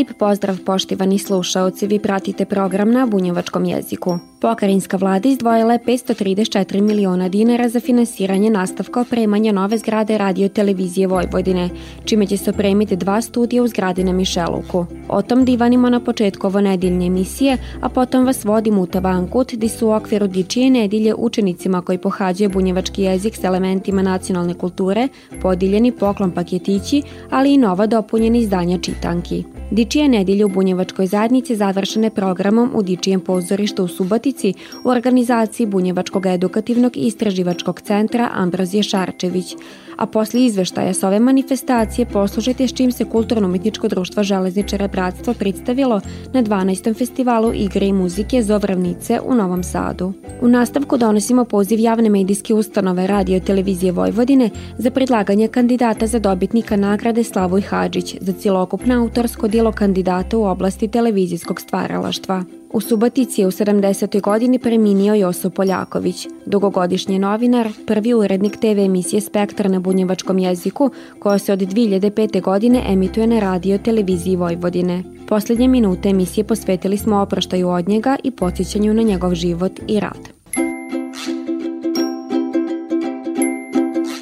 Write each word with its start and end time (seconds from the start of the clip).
Lip 0.00 0.12
pozdrav 0.18 0.56
poštivani 0.66 1.18
slušaoci, 1.18 1.86
vi 1.86 1.98
pratite 1.98 2.44
program 2.44 2.90
na 2.92 3.06
bunjevačkom 3.06 3.64
jeziku. 3.64 4.18
Pokrajinska 4.40 4.96
vlada 4.96 5.28
izdvojila 5.28 5.72
je 5.72 5.78
534 5.86 6.80
miliona 6.80 7.28
dinara 7.28 7.68
za 7.68 7.80
finansiranje 7.80 8.50
nastavka 8.50 9.00
opremanja 9.00 9.52
nove 9.52 9.78
zgrade 9.78 10.18
radio 10.18 10.48
televizije 10.48 11.06
Vojvodine, 11.06 11.68
čime 12.04 12.26
će 12.26 12.36
se 12.36 12.50
opremiti 12.50 12.96
dva 12.96 13.20
studija 13.20 13.62
u 13.62 13.68
zgradi 13.68 14.04
na 14.04 14.12
Mišeluku. 14.12 14.86
O 15.08 15.22
tom 15.22 15.44
divanimo 15.44 15.90
na 15.90 16.00
početku 16.00 16.46
ovo 16.46 16.60
nedeljne 16.60 17.06
emisije, 17.06 17.58
a 17.80 17.88
potom 17.88 18.26
vas 18.26 18.44
vodim 18.44 18.78
u 18.78 18.86
Tabankut, 18.86 19.54
di 19.54 19.68
su 19.68 19.88
u 19.88 19.92
okviru 19.92 20.26
Dičije 20.26 20.70
nedelje 20.70 21.14
učenicima 21.14 21.82
koji 21.82 21.98
pohađaju 21.98 22.50
bunjevački 22.50 23.02
jezik 23.02 23.36
s 23.36 23.44
elementima 23.44 24.02
nacionalne 24.02 24.54
kulture, 24.54 25.08
podijeljeni 25.42 25.92
poklon 25.92 26.30
paketići, 26.30 27.02
ali 27.30 27.54
i 27.54 27.58
nova 27.58 27.86
dopunjena 27.86 28.38
izdanja 28.38 28.78
čitanki. 28.78 29.59
Dičije 29.70 30.08
nedelje 30.08 30.44
u 30.44 30.48
Bunjevačkoj 30.48 31.06
zajednici 31.06 31.56
završene 31.56 32.10
programom 32.10 32.70
u 32.74 32.82
Dičijem 32.82 33.20
pozorištu 33.20 33.84
u 33.84 33.88
Subatici 33.88 34.54
u 34.84 34.88
organizaciji 34.88 35.66
Bunjevačkog 35.66 36.26
edukativnog 36.26 36.96
i 36.96 37.00
istraživačkog 37.00 37.80
centra 37.80 38.30
Ambrozije 38.32 38.82
Šarčević, 38.82 39.54
a 40.00 40.06
posle 40.06 40.44
izveštaja 40.44 40.94
sa 40.94 41.08
ove 41.08 41.20
manifestacije 41.20 42.06
poslušajte 42.06 42.68
s 42.68 42.74
čim 42.74 42.92
se 42.92 43.04
Kulturno-umetničko 43.04 43.88
društvo 43.88 44.22
Železničara 44.22 44.88
Bratstvo 44.88 45.34
predstavilo 45.34 46.00
na 46.32 46.42
12. 46.42 46.98
festivalu 46.98 47.52
igre 47.54 47.86
i 47.86 47.92
muzike 47.92 48.42
Zovravnice 48.42 49.20
u 49.24 49.34
Novom 49.34 49.62
Sadu. 49.62 50.12
U 50.40 50.48
nastavku 50.48 50.96
donosimo 50.96 51.44
poziv 51.44 51.80
javne 51.80 52.08
medijske 52.08 52.54
ustanove 52.54 53.06
Radio 53.06 53.40
Televizije 53.40 53.92
Vojvodine 53.92 54.50
za 54.78 54.90
predlaganje 54.90 55.48
kandidata 55.48 56.06
za 56.06 56.18
dobitnika 56.18 56.76
nagrade 56.76 57.24
Slavoj 57.24 57.60
Hadžić 57.60 58.16
za 58.20 58.32
cilokupno 58.32 58.94
autorsko 58.94 59.48
dijelo 59.48 59.72
kandidata 59.72 60.38
u 60.38 60.44
oblasti 60.44 60.88
televizijskog 60.88 61.60
stvaralaštva. 61.60 62.59
U 62.72 62.80
Subatici 62.80 63.40
je 63.40 63.46
u 63.46 63.50
70. 63.50 64.20
godini 64.20 64.58
preminio 64.58 65.14
Joso 65.14 65.50
Poljaković, 65.50 66.26
dugogodišnji 66.46 67.18
novinar, 67.18 67.68
prvi 67.86 68.14
urednik 68.14 68.56
TV 68.56 68.78
emisije 68.78 69.20
Spektar 69.20 69.70
na 69.70 69.80
bunjevačkom 69.80 70.38
jeziku, 70.38 70.90
koja 71.18 71.38
se 71.38 71.52
od 71.52 71.58
2005. 71.58 72.42
godine 72.42 72.82
emituje 72.88 73.26
na 73.26 73.40
radio 73.40 73.78
televiziji 73.78 74.36
Vojvodine. 74.36 75.02
Poslednje 75.28 75.68
minute 75.68 76.08
emisije 76.08 76.44
posvetili 76.44 76.98
smo 76.98 77.20
oproštaju 77.20 77.68
od 77.68 77.88
njega 77.88 78.16
i 78.24 78.30
podsjećanju 78.30 78.94
na 78.94 79.02
njegov 79.02 79.34
život 79.34 79.72
i 79.88 80.00
rad. 80.00 80.28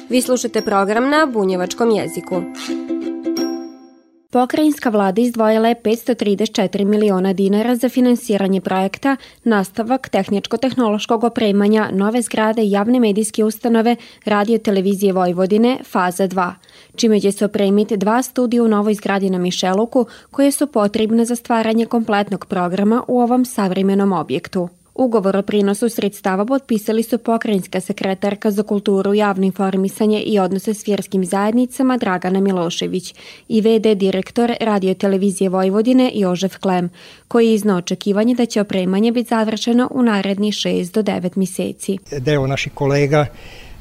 Vi 0.09 0.21
slušate 0.21 0.61
program 0.61 1.09
na 1.09 1.25
bunjevačkom 1.33 1.91
jeziku. 1.91 2.41
Pokrajinska 4.31 4.89
vlada 4.89 5.21
izdvojila 5.21 5.67
je 5.67 5.75
534 5.75 6.85
miliona 6.85 7.33
dinara 7.33 7.75
za 7.75 7.89
finansiranje 7.89 8.61
projekta 8.61 9.15
nastavak 9.43 10.09
tehničko-tehnološkog 10.09 11.23
opremanja 11.23 11.89
nove 11.93 12.21
zgrade 12.21 12.69
javne 12.69 12.99
medijske 12.99 13.43
ustanove 13.43 13.95
Radio 14.25 14.57
Televizije 14.57 15.13
Vojvodine 15.13 15.77
faza 15.85 16.27
2, 16.27 16.51
čime 16.95 17.19
će 17.19 17.31
se 17.31 17.45
opremiti 17.45 17.97
dva 17.97 18.21
studija 18.21 18.63
u 18.63 18.67
novoj 18.67 18.93
zgradi 18.93 19.29
na 19.29 19.37
Mišeluku 19.37 20.05
koje 20.31 20.51
su 20.51 20.67
potrebne 20.67 21.25
za 21.25 21.35
stvaranje 21.35 21.85
kompletnog 21.85 22.45
programa 22.45 23.03
u 23.07 23.21
ovom 23.21 23.45
savremenom 23.45 24.13
objektu. 24.13 24.69
Ugovor 24.99 25.35
o 25.37 25.41
prinosu 25.41 25.89
sredstava 25.89 26.45
potpisali 26.45 27.03
su 27.03 27.17
pokrajinska 27.17 27.79
sekretarka 27.81 28.51
za 28.51 28.63
kulturu, 28.63 29.13
javno 29.13 29.45
informisanje 29.45 30.21
i 30.21 30.39
odnose 30.39 30.73
s 30.73 30.87
vjerskim 30.87 31.25
zajednicama 31.25 31.97
Dragana 31.97 32.39
Milošević 32.39 33.15
i 33.47 33.61
VD 33.61 33.97
direktor 33.97 34.53
Radio 34.61 34.93
Televizije 34.93 35.49
Vojvodine 35.49 36.11
Jožef 36.13 36.57
Klem, 36.57 36.89
koji 37.27 37.47
je 37.47 37.53
iznao 37.53 37.77
očekivanje 37.77 38.35
da 38.35 38.45
će 38.45 38.61
opremanje 38.61 39.11
biti 39.11 39.29
završeno 39.29 39.87
u 39.91 40.03
naredni 40.03 40.51
6 40.51 40.93
do 40.93 41.03
9 41.03 41.37
meseci. 41.37 41.97
Deo 42.19 42.47
naših 42.47 42.73
kolega 42.73 43.25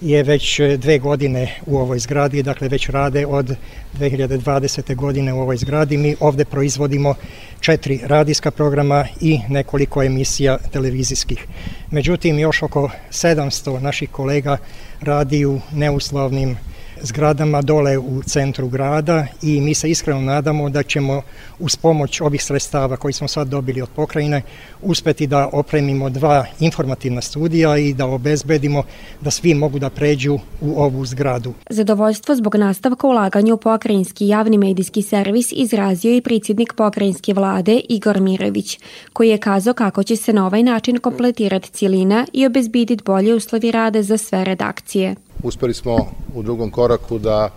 je 0.01 0.23
već 0.23 0.61
dve 0.77 0.99
godine 0.99 1.55
u 1.67 1.79
ovoj 1.79 1.99
zgradi, 1.99 2.43
dakle 2.43 2.69
već 2.69 2.89
rade 2.89 3.27
od 3.27 3.57
2020. 3.99 4.95
godine 4.95 5.33
u 5.33 5.41
ovoj 5.41 5.57
zgradi. 5.57 5.97
Mi 5.97 6.17
ovde 6.21 6.45
proizvodimo 6.45 7.15
četiri 7.61 8.01
radijska 8.05 8.51
programa 8.51 9.07
i 9.21 9.39
nekoliko 9.49 10.03
emisija 10.03 10.59
televizijskih. 10.73 11.47
Međutim, 11.91 12.39
još 12.39 12.63
oko 12.63 12.91
700 13.11 13.81
naših 13.81 14.11
kolega 14.11 14.57
radi 15.01 15.47
u 15.47 15.61
neuslovnim 15.73 16.57
zgradama 17.03 17.63
dole 17.63 17.99
u 17.99 18.23
centru 18.23 18.69
grada 18.69 19.27
i 19.43 19.61
mi 19.61 19.75
se 19.75 19.91
iskreno 19.91 20.21
nadamo 20.21 20.71
da 20.71 20.83
ćemo 20.83 21.23
uz 21.59 21.77
pomoć 21.77 22.21
ovih 22.21 22.45
sredstava 22.45 22.97
koji 22.97 23.13
smo 23.13 23.29
sad 23.29 23.49
dobili 23.49 23.83
od 23.83 23.89
pokrajine 23.97 24.43
uspeti 24.83 25.27
da 25.27 25.49
opremimo 25.53 26.11
dva 26.11 26.47
informativna 26.61 27.21
studija 27.21 27.79
i 27.79 27.95
da 27.95 28.07
obezbedimo 28.07 28.83
da 29.21 29.31
svi 29.31 29.55
mogu 29.55 29.79
da 29.79 29.91
pređu 29.91 30.39
u 30.61 30.83
ovu 30.83 31.07
zgradu. 31.07 31.55
Zadovoljstvo 31.71 32.35
zbog 32.35 32.55
nastavka 32.55 33.07
ulaganja 33.07 33.55
u 33.55 33.57
pokrajinski 33.57 34.29
javni 34.29 34.59
medijski 34.59 35.03
servis 35.03 35.53
izrazio 35.53 36.17
i 36.17 36.21
predsjednik 36.21 36.73
pokrajinske 36.77 37.35
vlade 37.35 37.81
Igor 37.89 38.21
Mirović, 38.21 38.79
koji 39.13 39.29
je 39.29 39.39
kazao 39.39 39.75
kako 39.75 40.03
će 40.03 40.17
se 40.17 40.33
na 40.33 40.47
ovaj 40.47 40.63
način 40.63 40.99
kompletirati 40.99 41.71
cijelina 41.71 42.27
i 42.33 42.47
obezbiditi 42.47 43.05
bolje 43.05 43.35
uslovi 43.35 43.71
rade 43.71 44.03
za 44.03 44.17
sve 44.17 44.45
redakcije 44.45 45.15
uspeli 45.43 45.75
smo 45.75 45.97
u 46.35 46.43
drugom 46.43 46.71
koraku 46.71 47.19
da 47.19 47.51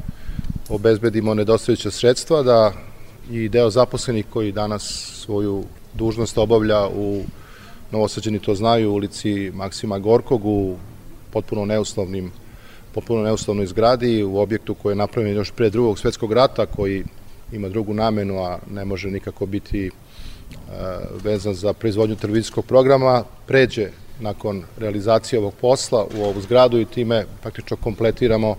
obezbedimo 0.69 1.33
nedostajuća 1.33 1.91
sredstva, 1.91 2.43
da 2.43 2.73
i 3.31 3.49
deo 3.49 3.69
zaposlenih 3.69 4.25
koji 4.29 4.51
danas 4.51 5.11
svoju 5.25 5.63
dužnost 5.93 6.37
obavlja 6.37 6.87
u 6.87 7.23
Novosađeni 7.91 8.39
to 8.39 8.55
znaju, 8.55 8.91
u 8.91 8.95
ulici 8.95 9.51
Maksima 9.53 9.99
Gorkog, 9.99 10.45
u 10.45 10.77
potpuno 11.31 11.65
neuslovnim 11.65 12.31
potpuno 12.93 13.23
neuslovnoj 13.23 13.65
zgradi, 13.65 14.23
u 14.23 14.37
objektu 14.37 14.73
koji 14.73 14.91
je 14.91 14.95
napravljen 14.95 15.35
još 15.35 15.51
pre 15.51 15.69
drugog 15.69 15.99
svetskog 15.99 16.33
rata, 16.33 16.65
koji 16.65 17.03
ima 17.51 17.69
drugu 17.69 17.93
namenu, 17.93 18.43
a 18.43 18.59
ne 18.71 18.85
može 18.85 19.11
nikako 19.11 19.45
biti 19.45 19.85
e, 19.87 19.91
vezan 21.23 21.53
za 21.53 21.73
proizvodnju 21.73 22.15
televizijskog 22.15 22.65
programa, 22.65 23.23
pređe 23.47 23.89
nakon 24.19 24.63
realizacije 24.77 25.39
ovog 25.39 25.53
posla 25.61 26.07
u 26.17 26.23
ovu 26.23 26.41
zgradu 26.41 26.79
i 26.79 26.85
time 26.85 27.25
praktično 27.41 27.77
kompletiramo 27.77 28.55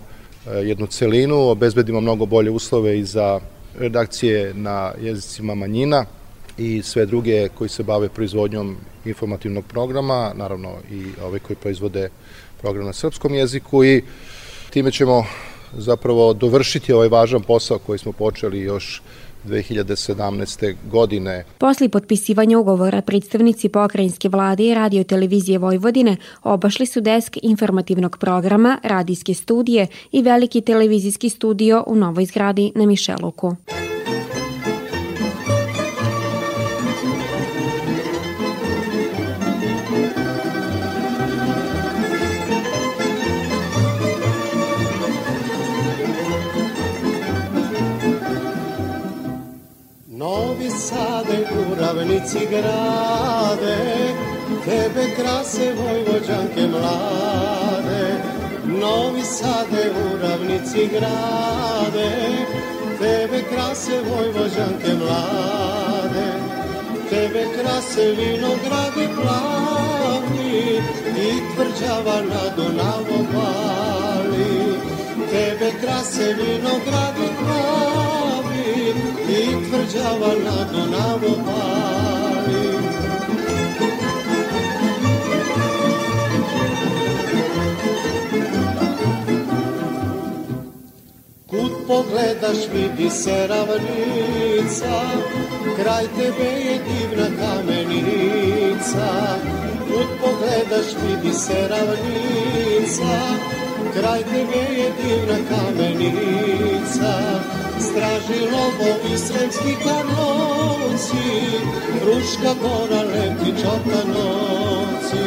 e, 0.47 0.49
jednu 0.49 0.87
celinu, 0.87 1.49
obezbedimo 1.49 2.01
mnogo 2.01 2.25
bolje 2.25 2.51
uslove 2.51 2.99
i 2.99 3.03
za 3.03 3.39
redakcije 3.79 4.53
na 4.53 4.93
jezicima 5.01 5.55
manjina 5.55 6.05
i 6.57 6.81
sve 6.83 7.05
druge 7.05 7.49
koji 7.49 7.69
se 7.69 7.83
bave 7.83 8.09
proizvodnjom 8.09 8.77
informativnog 9.05 9.65
programa, 9.65 10.33
naravno 10.35 10.75
i 10.91 11.05
ove 11.23 11.39
koji 11.39 11.57
proizvode 11.57 12.09
program 12.61 12.85
na 12.85 12.93
srpskom 12.93 13.33
jeziku 13.33 13.83
i 13.83 14.03
time 14.69 14.91
ćemo 14.91 15.25
zapravo 15.77 16.33
dovršiti 16.33 16.93
ovaj 16.93 17.07
važan 17.07 17.41
posao 17.41 17.79
koji 17.79 17.99
smo 17.99 18.11
počeli 18.11 18.59
još 18.59 19.01
2017. 19.45 20.75
godine. 20.91 21.43
Posle 21.57 21.89
potpisivanja 21.89 22.59
ugovora 22.59 23.01
predstavnici 23.01 23.69
pokrajinske 23.69 24.29
vlade 24.29 24.63
i 24.63 24.73
radio 24.73 25.03
televizije 25.03 25.57
Vojvodine 25.57 26.17
obašli 26.43 26.85
su 26.85 27.01
desk 27.01 27.37
informativnog 27.41 28.17
programa, 28.17 28.79
radijske 28.83 29.33
studije 29.33 29.87
i 30.11 30.21
veliki 30.21 30.61
televizijski 30.61 31.29
studio 31.29 31.83
u 31.87 31.95
novoj 31.95 32.25
zgradi 32.25 32.71
na 32.75 32.85
Mišeluku. 32.85 33.55
Ravnici 51.79 52.47
grade, 52.49 53.77
tebe 54.65 55.05
krase 55.15 55.73
vojvođanke 55.73 56.67
mlade. 56.67 58.05
Novi 58.65 59.23
Sade 59.23 59.91
u 59.91 60.17
ravnici 60.17 60.87
grade, 60.87 62.11
tebe 62.99 63.43
krase 63.51 64.01
vojvođanke 64.09 64.93
mlade. 64.99 66.33
tebe 67.09 67.45
krase 67.55 68.11
vinogradi 68.11 69.07
plavi 69.15 70.81
i 71.17 71.55
tvrđava 71.55 72.21
na 72.21 72.55
Dunavu 72.55 73.27
vali. 73.33 74.77
Tebe 75.31 75.71
krase 75.81 76.33
vinogradi 76.33 77.27
plavi 77.39 77.83
i 77.89 77.92
tvrđava 79.73 80.33
na 80.45 80.57
Dunavu 80.71 81.33
vali. 81.45 82.77
Kud 91.47 91.71
pogledaš 91.87 92.57
vidi 92.73 93.09
se 93.09 93.47
ravnica, 93.47 95.01
kraj 95.75 96.05
tebe 96.17 96.49
je 96.49 96.79
divna 96.87 97.27
kamenica. 97.39 99.07
Kud 99.87 100.07
pogledaš 100.21 100.87
vidi 101.03 101.33
se 101.33 101.67
ravnica, 101.69 103.19
kraj 103.93 104.23
tebe 104.23 104.81
je 104.81 104.91
divna 105.03 105.37
kamenica. 105.49 107.32
Straži 107.93 108.39
lobo 108.51 109.13
i 109.13 109.17
sremski 109.17 109.75
karlovci, 109.83 111.25
Ruška 112.05 112.53
gora 112.61 113.01
lepi 113.01 113.51
čotanovci. 113.61 115.25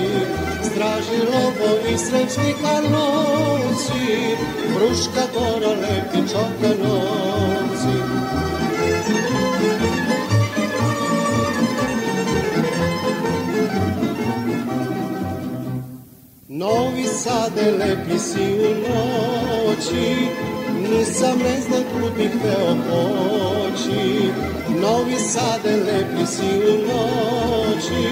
Straži 0.63 1.21
lobo 1.33 1.89
i 1.93 1.99
sremski 1.99 2.55
karlovci, 2.63 4.03
Ruška 4.81 5.25
gora 5.35 5.69
lepi 5.69 6.29
čotanovci. 6.33 7.97
Novi 16.49 17.05
Sade 17.05 17.71
lepi 17.71 18.19
si 18.19 18.55
u 18.59 18.75
noći, 18.83 20.29
nisam 20.91 21.39
ne 21.39 21.61
znam 21.61 21.83
kud 21.93 22.13
bih 22.17 22.31
teo 22.43 22.77
poći. 22.89 24.31
Novi 24.81 25.17
Sade 25.19 25.77
lepi 25.77 26.27
si 26.27 26.51
u 26.71 26.75
noći, 26.89 28.05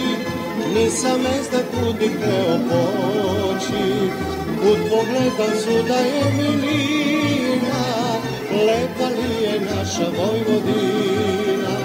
nisam 0.74 1.22
ne 1.22 1.42
znam 1.42 1.62
kud 1.72 1.96
bih 1.98 2.10
teo 2.20 2.58
poći. 2.68 3.84
Kud 4.60 4.78
pogledam 4.90 5.54
suda 5.64 5.96
je 5.96 6.24
milina, 6.36 7.84
lepa 8.66 9.08
li 9.08 9.44
je 9.44 9.60
naša 9.60 10.06
Vojvodina. 10.18 11.76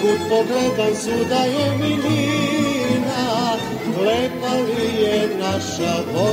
Kud 0.00 0.20
pogledam 0.28 0.94
suda 1.04 1.42
je 1.44 1.76
milina, 1.78 3.56
lepa 4.04 4.54
li 4.54 5.02
je 5.02 5.28
naša 5.40 5.94
Vojvodina. 6.14 6.29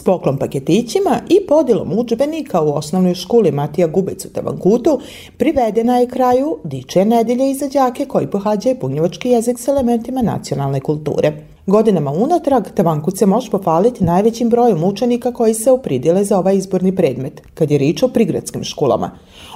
S 0.00 0.02
poklon 0.02 0.38
paketićima 0.38 1.20
i 1.28 1.46
podilom 1.46 1.98
učbenika 1.98 2.60
u 2.60 2.72
osnovnoj 2.72 3.14
školi 3.14 3.52
Matija 3.52 3.86
Gubec 3.86 4.24
u 4.24 4.32
Tavankutu 4.32 5.00
privedena 5.36 5.98
je 5.98 6.08
kraju 6.08 6.58
Diče 6.64 7.04
nedelje 7.04 7.50
i 7.50 7.54
za 7.54 7.68
đake 7.68 8.04
koji 8.04 8.26
pohađaju 8.26 8.76
bunjevački 8.80 9.28
jezik 9.28 9.58
s 9.58 9.68
elementima 9.68 10.22
nacionalne 10.22 10.80
kulture. 10.80 11.32
Godinama 11.66 12.10
unatrag 12.10 12.64
Tavankut 12.74 13.18
se 13.18 13.26
može 13.26 13.50
pohvaliti 13.50 14.04
najvećim 14.04 14.48
brojem 14.48 14.84
učenika 14.84 15.32
koji 15.32 15.54
se 15.54 15.72
upridile 15.72 16.24
za 16.24 16.38
ovaj 16.38 16.56
izborni 16.56 16.96
predmet, 16.96 17.42
kad 17.54 17.70
je 17.70 17.78
rič 17.78 18.02
o 18.02 18.08
prigradskim 18.08 18.64
školama. 18.64 19.10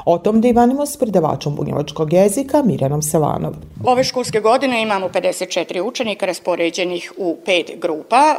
O 0.04 0.18
tom 0.18 0.40
divanimo 0.40 0.86
s 0.86 0.96
predavačom 0.96 1.54
bunjevačkog 1.54 2.12
jezika 2.12 2.62
Mirjanom 2.62 3.02
Selanov. 3.02 3.54
Ove 3.84 4.04
školske 4.04 4.40
godine 4.40 4.82
imamo 4.82 5.08
54 5.08 5.80
učenika 5.80 6.26
raspoređenih 6.26 7.12
u 7.16 7.36
pet 7.44 7.70
grupa. 7.80 8.36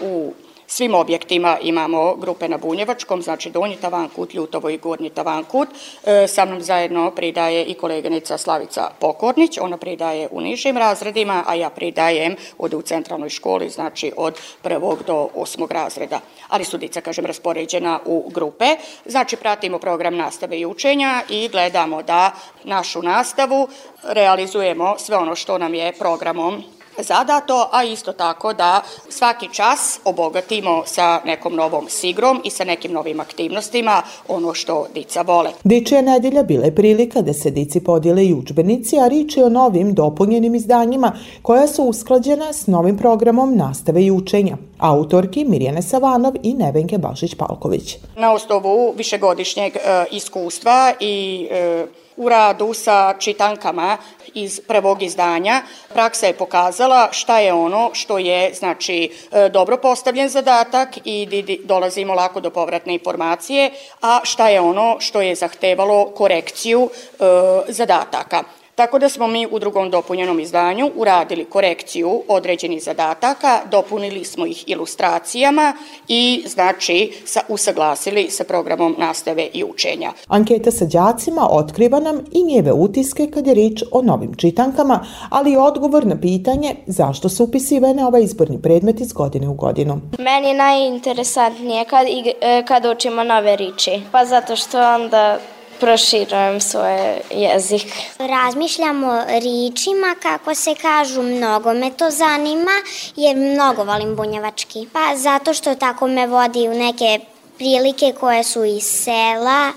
Uh, 0.00 0.10
u 0.10 0.32
svim 0.70 0.94
objektima 0.94 1.58
imamo 1.62 2.14
grupe 2.14 2.48
na 2.48 2.58
Bunjevačkom, 2.58 3.22
znači 3.22 3.50
Donji 3.50 3.76
Tavankut, 3.76 4.34
Ljutovo 4.34 4.70
i 4.70 4.78
Gornji 4.78 5.10
Tavankut. 5.10 5.68
E, 6.04 6.26
sa 6.28 6.44
mnom 6.44 6.62
zajedno 6.62 7.10
pridaje 7.10 7.64
i 7.64 7.74
koleginica 7.74 8.38
Slavica 8.38 8.90
Pokornić, 9.00 9.58
ona 9.58 9.76
pridaje 9.76 10.28
u 10.30 10.40
nižim 10.40 10.76
razredima, 10.76 11.44
a 11.46 11.54
ja 11.54 11.70
pridajem 11.70 12.36
od 12.58 12.74
u 12.74 12.82
centralnoj 12.82 13.28
školi, 13.28 13.68
znači 13.68 14.12
od 14.16 14.38
prvog 14.62 15.02
do 15.06 15.28
osmog 15.34 15.72
razreda. 15.72 16.20
Ali 16.48 16.64
su 16.64 16.78
dica, 16.78 17.00
kažem, 17.00 17.26
raspoređena 17.26 18.00
u 18.04 18.30
grupe. 18.34 18.76
Znači, 19.04 19.36
pratimo 19.36 19.78
program 19.78 20.16
nastave 20.16 20.60
i 20.60 20.66
učenja 20.66 21.22
i 21.28 21.48
gledamo 21.48 22.02
da 22.02 22.32
našu 22.64 23.02
nastavu 23.02 23.68
realizujemo 24.02 24.94
sve 24.98 25.16
ono 25.16 25.34
što 25.34 25.58
nam 25.58 25.74
je 25.74 25.92
programom 25.92 26.62
zadato, 27.02 27.68
a 27.72 27.84
isto 27.84 28.12
tako 28.12 28.52
da 28.52 28.80
svaki 29.08 29.48
čas 29.52 30.00
obogatimo 30.04 30.82
sa 30.86 31.20
nekom 31.24 31.54
novom 31.54 31.86
sigrom 31.88 32.40
i 32.44 32.50
sa 32.50 32.64
nekim 32.64 32.92
novim 32.92 33.20
aktivnostima 33.20 34.02
ono 34.28 34.54
što 34.54 34.86
dica 34.94 35.22
vole. 35.22 35.50
Dičija 35.64 36.02
nedelja 36.02 36.42
bila 36.42 36.64
je 36.64 36.74
prilika 36.74 37.22
da 37.22 37.32
se 37.32 37.50
dici 37.50 37.84
podijele 37.84 38.24
i 38.26 38.34
učbenici, 38.34 38.98
a 38.98 39.08
rič 39.08 39.36
je 39.36 39.44
o 39.44 39.48
novim 39.48 39.94
dopunjenim 39.94 40.54
izdanjima 40.54 41.12
koja 41.42 41.66
su 41.66 41.82
usklađena 41.82 42.52
s 42.52 42.66
novim 42.66 42.98
programom 42.98 43.56
nastave 43.56 44.04
i 44.04 44.10
učenja. 44.10 44.56
Autorki 44.78 45.44
Mirjane 45.44 45.82
Savanov 45.82 46.32
i 46.42 46.54
Nevenke 46.54 46.98
Bašić-Palković. 46.98 47.96
Na 48.16 48.32
osnovu 48.32 48.92
višegodišnjeg 48.96 49.76
e, 49.76 50.04
iskustva 50.10 50.92
i 51.00 51.48
e, 51.50 51.86
u 52.20 52.28
radu 52.28 52.74
sa 52.74 53.14
čitankama 53.18 53.96
iz 54.34 54.60
prvog 54.68 55.02
izdanja. 55.02 55.62
Praksa 55.92 56.26
je 56.26 56.36
pokazala 56.36 57.08
šta 57.12 57.38
je 57.38 57.52
ono 57.52 57.90
što 57.92 58.18
je 58.18 58.54
znači 58.54 59.10
e, 59.32 59.48
dobro 59.48 59.76
postavljen 59.76 60.28
zadatak 60.28 60.88
i 61.04 61.28
dolazimo 61.64 62.14
lako 62.14 62.40
do 62.40 62.50
povratne 62.50 62.94
informacije, 62.94 63.70
a 64.02 64.20
šta 64.22 64.48
je 64.48 64.60
ono 64.60 64.96
što 65.00 65.20
je 65.20 65.34
zahtevalo 65.34 66.10
korekciju 66.10 66.90
e, 66.90 67.24
zadataka. 67.68 68.59
Tako 68.80 68.98
da 68.98 69.08
smo 69.08 69.26
mi 69.26 69.46
u 69.50 69.58
drugom 69.58 69.90
dopunjenom 69.90 70.40
izdanju 70.40 70.90
uradili 70.96 71.44
korekciju 71.44 72.22
određenih 72.28 72.82
zadataka, 72.82 73.60
dopunili 73.70 74.24
smo 74.24 74.46
ih 74.46 74.64
ilustracijama 74.66 75.72
i 76.08 76.44
znači 76.46 77.12
sa, 77.24 77.40
usaglasili 77.48 78.30
sa 78.30 78.44
programom 78.44 78.94
nastave 78.98 79.48
i 79.52 79.64
učenja. 79.64 80.12
Anketa 80.28 80.70
sa 80.70 80.84
đacima 80.84 81.48
otkriva 81.50 82.00
nam 82.00 82.18
i 82.32 82.42
njeve 82.44 82.72
utiske 82.72 83.30
kad 83.34 83.46
je 83.46 83.54
rič 83.54 83.82
o 83.92 84.02
novim 84.02 84.34
čitankama, 84.34 85.06
ali 85.30 85.52
i 85.52 85.56
odgovor 85.56 86.06
na 86.06 86.20
pitanje 86.20 86.74
zašto 86.86 87.28
su 87.28 87.44
upisivane 87.44 88.06
ovaj 88.06 88.22
izborni 88.22 88.62
predmet 88.62 89.00
iz 89.00 89.12
godine 89.12 89.48
u 89.48 89.54
godinu. 89.54 90.00
Meni 90.18 90.48
je 90.48 90.54
najinteresantnije 90.54 91.84
kad, 91.84 92.06
e, 92.40 92.64
kad 92.68 92.84
učimo 92.86 93.24
nove 93.24 93.56
riči, 93.56 94.02
pa 94.12 94.24
zato 94.24 94.56
što 94.56 94.94
onda 94.94 95.38
proširujem 95.80 96.60
svoj 96.60 96.96
jezik. 97.30 97.86
Razmišljamo 98.18 99.24
ričima, 99.28 100.14
kako 100.22 100.54
se 100.54 100.74
kažu, 100.74 101.22
mnogo 101.22 101.74
me 101.74 101.90
to 101.90 102.10
zanima, 102.10 102.76
jer 103.16 103.36
mnogo 103.36 103.84
volim 103.84 104.16
bunjevački. 104.16 104.88
Pa 104.92 105.16
zato 105.16 105.54
što 105.54 105.74
tako 105.74 106.06
me 106.06 106.26
vodi 106.26 106.68
u 106.68 106.74
neke 106.74 107.20
prilike 107.58 108.12
koje 108.20 108.44
su 108.44 108.64
iz 108.64 108.84
sela, 108.84 109.72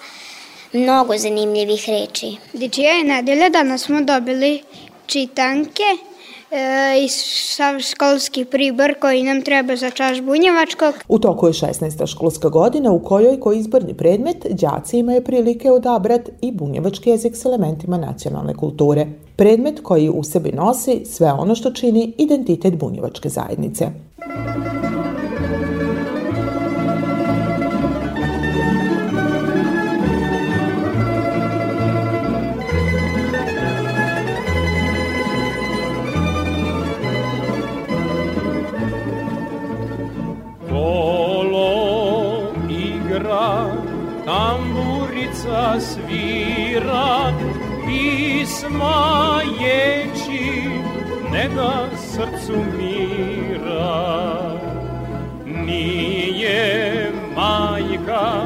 mnogo 0.73 1.17
zanimljivih 1.17 1.89
reči. 1.89 2.35
Dičija 2.53 2.93
je 2.93 3.03
nedelja, 3.03 3.49
danas 3.49 3.81
smo 3.81 4.01
dobili 4.01 4.63
čitanke 5.05 5.83
e, 6.53 7.07
sav 7.09 7.79
školski 7.79 8.45
pribor 8.45 8.93
koji 8.99 9.23
nam 9.23 9.41
treba 9.41 9.75
za 9.75 9.89
čaš 9.89 10.21
bunjevačkog. 10.21 10.93
U 11.07 11.19
toku 11.19 11.47
je 11.47 11.53
16. 11.53 12.11
školska 12.11 12.49
godina 12.49 12.91
u 12.91 12.99
kojoj 12.99 13.39
koji 13.39 13.59
izborni 13.59 13.93
predmet 13.93 14.45
đaci 14.49 14.97
imaju 14.97 15.23
prilike 15.23 15.71
odabrati 15.71 16.31
i 16.41 16.51
bunjevački 16.51 17.09
jezik 17.09 17.35
s 17.35 17.45
elementima 17.45 17.97
nacionalne 17.97 18.53
kulture. 18.53 19.07
Predmet 19.35 19.79
koji 19.83 20.09
u 20.09 20.23
sebi 20.23 20.51
nosi 20.51 21.05
sve 21.05 21.31
ono 21.31 21.55
što 21.55 21.71
čini 21.71 22.13
identitet 22.17 22.75
bunjevačke 22.75 23.29
zajednice. 23.29 23.87
tamburica 24.19 24.72
svira 45.79 47.33
Pisma 47.85 49.41
ječi 49.61 50.69
ne 51.31 51.49
da 51.55 51.97
srcu 51.97 52.57
mira. 52.77 54.53
Nije 55.45 57.11
majka 57.35 58.41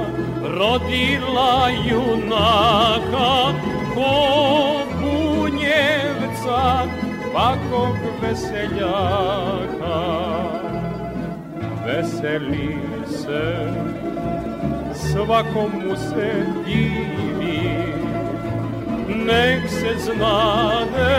rodila 0.57 1.69
junaka 1.89 3.53
Ko 3.93 4.85
bunjevca 5.01 6.85
pakog 7.33 7.97
veseljaka. 8.21 9.97
Veseli 11.85 12.77
se 13.07 13.67
svakomu 14.93 15.95
se 15.95 16.45
divi 16.65 17.16
nek 19.27 19.69
se 19.69 19.95
znade 20.05 21.15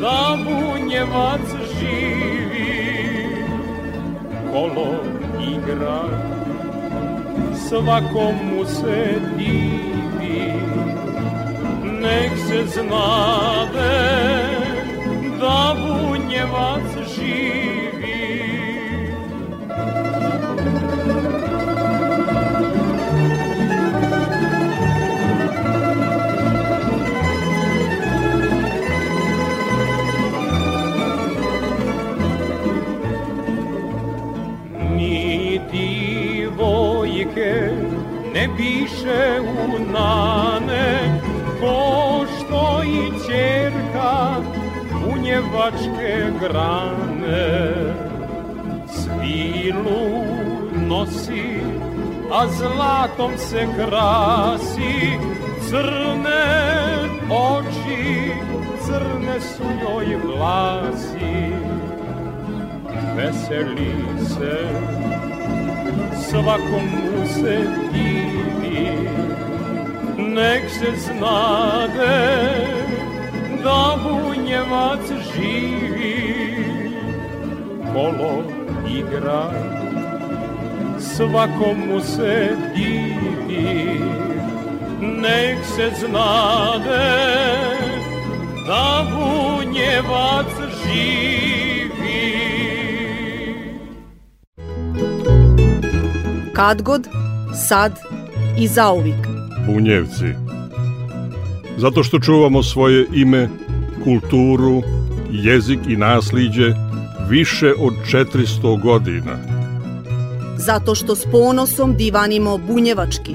da 0.00 0.38
bunjevac 0.44 1.46
živi. 1.78 3.26
Kolo 4.52 4.94
igra 5.40 6.02
svakomu 7.68 8.64
se 8.66 9.20
divi. 9.36 10.52
Nek 12.00 12.30
se 12.48 12.64
znade 12.66 13.98
da 15.40 15.76
bunjevac 15.78 17.14
živi 17.16 17.71
ne 38.34 38.48
biše 38.56 39.40
u 39.40 39.92
nane 39.92 41.20
ko 41.60 42.24
što 42.26 42.82
i 42.84 43.26
čerka 43.26 44.36
bunjevačke 44.92 46.32
grane. 46.40 47.72
Svilu 48.88 50.24
nosi 50.88 51.60
a 52.32 52.46
zlatom 52.48 53.32
se 53.38 53.66
krasi 53.76 55.18
crne 55.68 56.44
oči 57.30 58.32
crne 58.86 59.40
su 59.40 59.62
joj 59.82 60.16
vlasi 60.16 61.52
veseli 63.16 63.94
se 64.28 64.56
svakom 66.30 66.84
mu 66.84 67.26
se 67.26 67.58
divi 67.92 68.88
nek 70.18 70.62
se 70.70 70.90
znade 70.96 72.18
da 73.64 73.98
bunjevac 74.02 75.06
živi. 75.34 76.54
Kolo 77.92 78.42
igra 78.88 79.50
svakom 80.98 81.78
mu 81.88 82.00
se 82.00 82.56
divi 82.74 84.00
nek 85.00 85.58
se 85.76 85.90
znade 86.00 87.08
da 88.66 89.06
bunjevac 89.10 90.46
živi 90.82 91.61
Kad 96.62 96.82
god, 96.82 97.08
sad 97.68 97.92
i 98.58 98.68
zauvik. 98.68 99.26
Bunjevci. 99.66 100.34
Zato 101.76 102.02
što 102.02 102.18
čuvamo 102.18 102.62
svoje 102.62 103.06
ime, 103.14 103.48
kulturu, 104.04 104.82
jezik 105.30 105.78
i 105.88 105.96
nasliđe 105.96 106.74
više 107.28 107.72
od 107.78 107.92
400 108.12 108.80
godina. 108.82 109.38
Zato 110.56 110.94
što 110.94 111.16
s 111.16 111.26
ponosom 111.32 111.96
divanimo 111.96 112.58
bunjevački, 112.58 113.34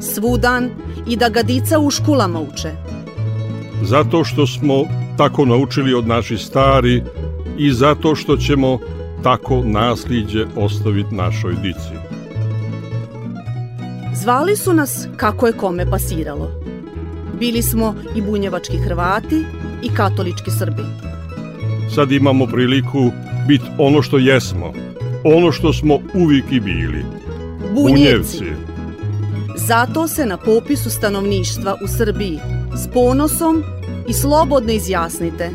svudan 0.00 0.70
i 1.08 1.16
da 1.16 1.28
ga 1.28 1.42
dica 1.42 1.78
u 1.78 1.90
školama 1.90 2.40
uče. 2.40 2.70
Zato 3.82 4.24
što 4.24 4.46
smo 4.46 4.84
tako 5.16 5.44
naučili 5.44 5.94
od 5.94 6.06
naših 6.06 6.40
stari 6.40 7.02
i 7.58 7.72
zato 7.72 8.14
što 8.14 8.36
ćemo 8.36 8.78
tako 9.22 9.62
nasliđe 9.64 10.46
ostaviti 10.56 11.14
našoj 11.14 11.54
dici. 11.62 12.03
Zvali 14.24 14.56
su 14.56 14.74
nas 14.74 15.06
kako 15.16 15.46
je 15.46 15.52
kome 15.52 15.90
pasiralo. 15.90 16.50
Bili 17.38 17.62
smo 17.62 17.94
i 18.16 18.22
bunjevački 18.22 18.76
Hrvati 18.76 19.44
i 19.82 19.88
katolički 19.96 20.50
Srbi. 20.50 20.82
Sad 21.94 22.12
imamo 22.12 22.46
priliku 22.46 23.10
biti 23.48 23.64
ono 23.78 24.02
što 24.02 24.18
jesmo, 24.18 24.72
ono 25.24 25.52
što 25.52 25.72
smo 25.72 25.98
uvijek 26.14 26.44
i 26.52 26.60
bili. 26.60 27.04
Bunjevci. 27.74 28.44
Zato 29.56 30.08
se 30.08 30.26
na 30.26 30.36
popisu 30.36 30.90
stanovništva 30.90 31.76
u 31.84 31.88
Srbiji 31.88 32.38
s 32.76 32.88
ponosom 32.94 33.62
i 34.08 34.12
slobodno 34.12 34.72
izjasnite. 34.72 35.50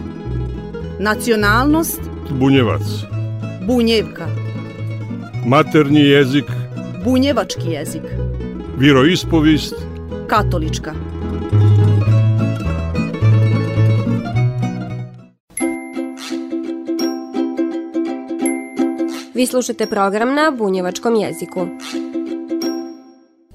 Nacionalnost 0.99 2.01
Bunjevac. 2.31 2.81
Bunjevka, 3.67 4.27
Maternji 5.45 6.01
jezik, 6.01 6.45
bunjevački 7.03 7.69
jezik, 7.69 8.03
viroispovist, 8.79 9.75
katolička. 10.27 10.93
Vi 19.33 19.45
slušate 19.45 19.85
program 19.87 20.35
na 20.35 20.51
bunjevačkom 20.57 21.15
jeziku. 21.15 21.67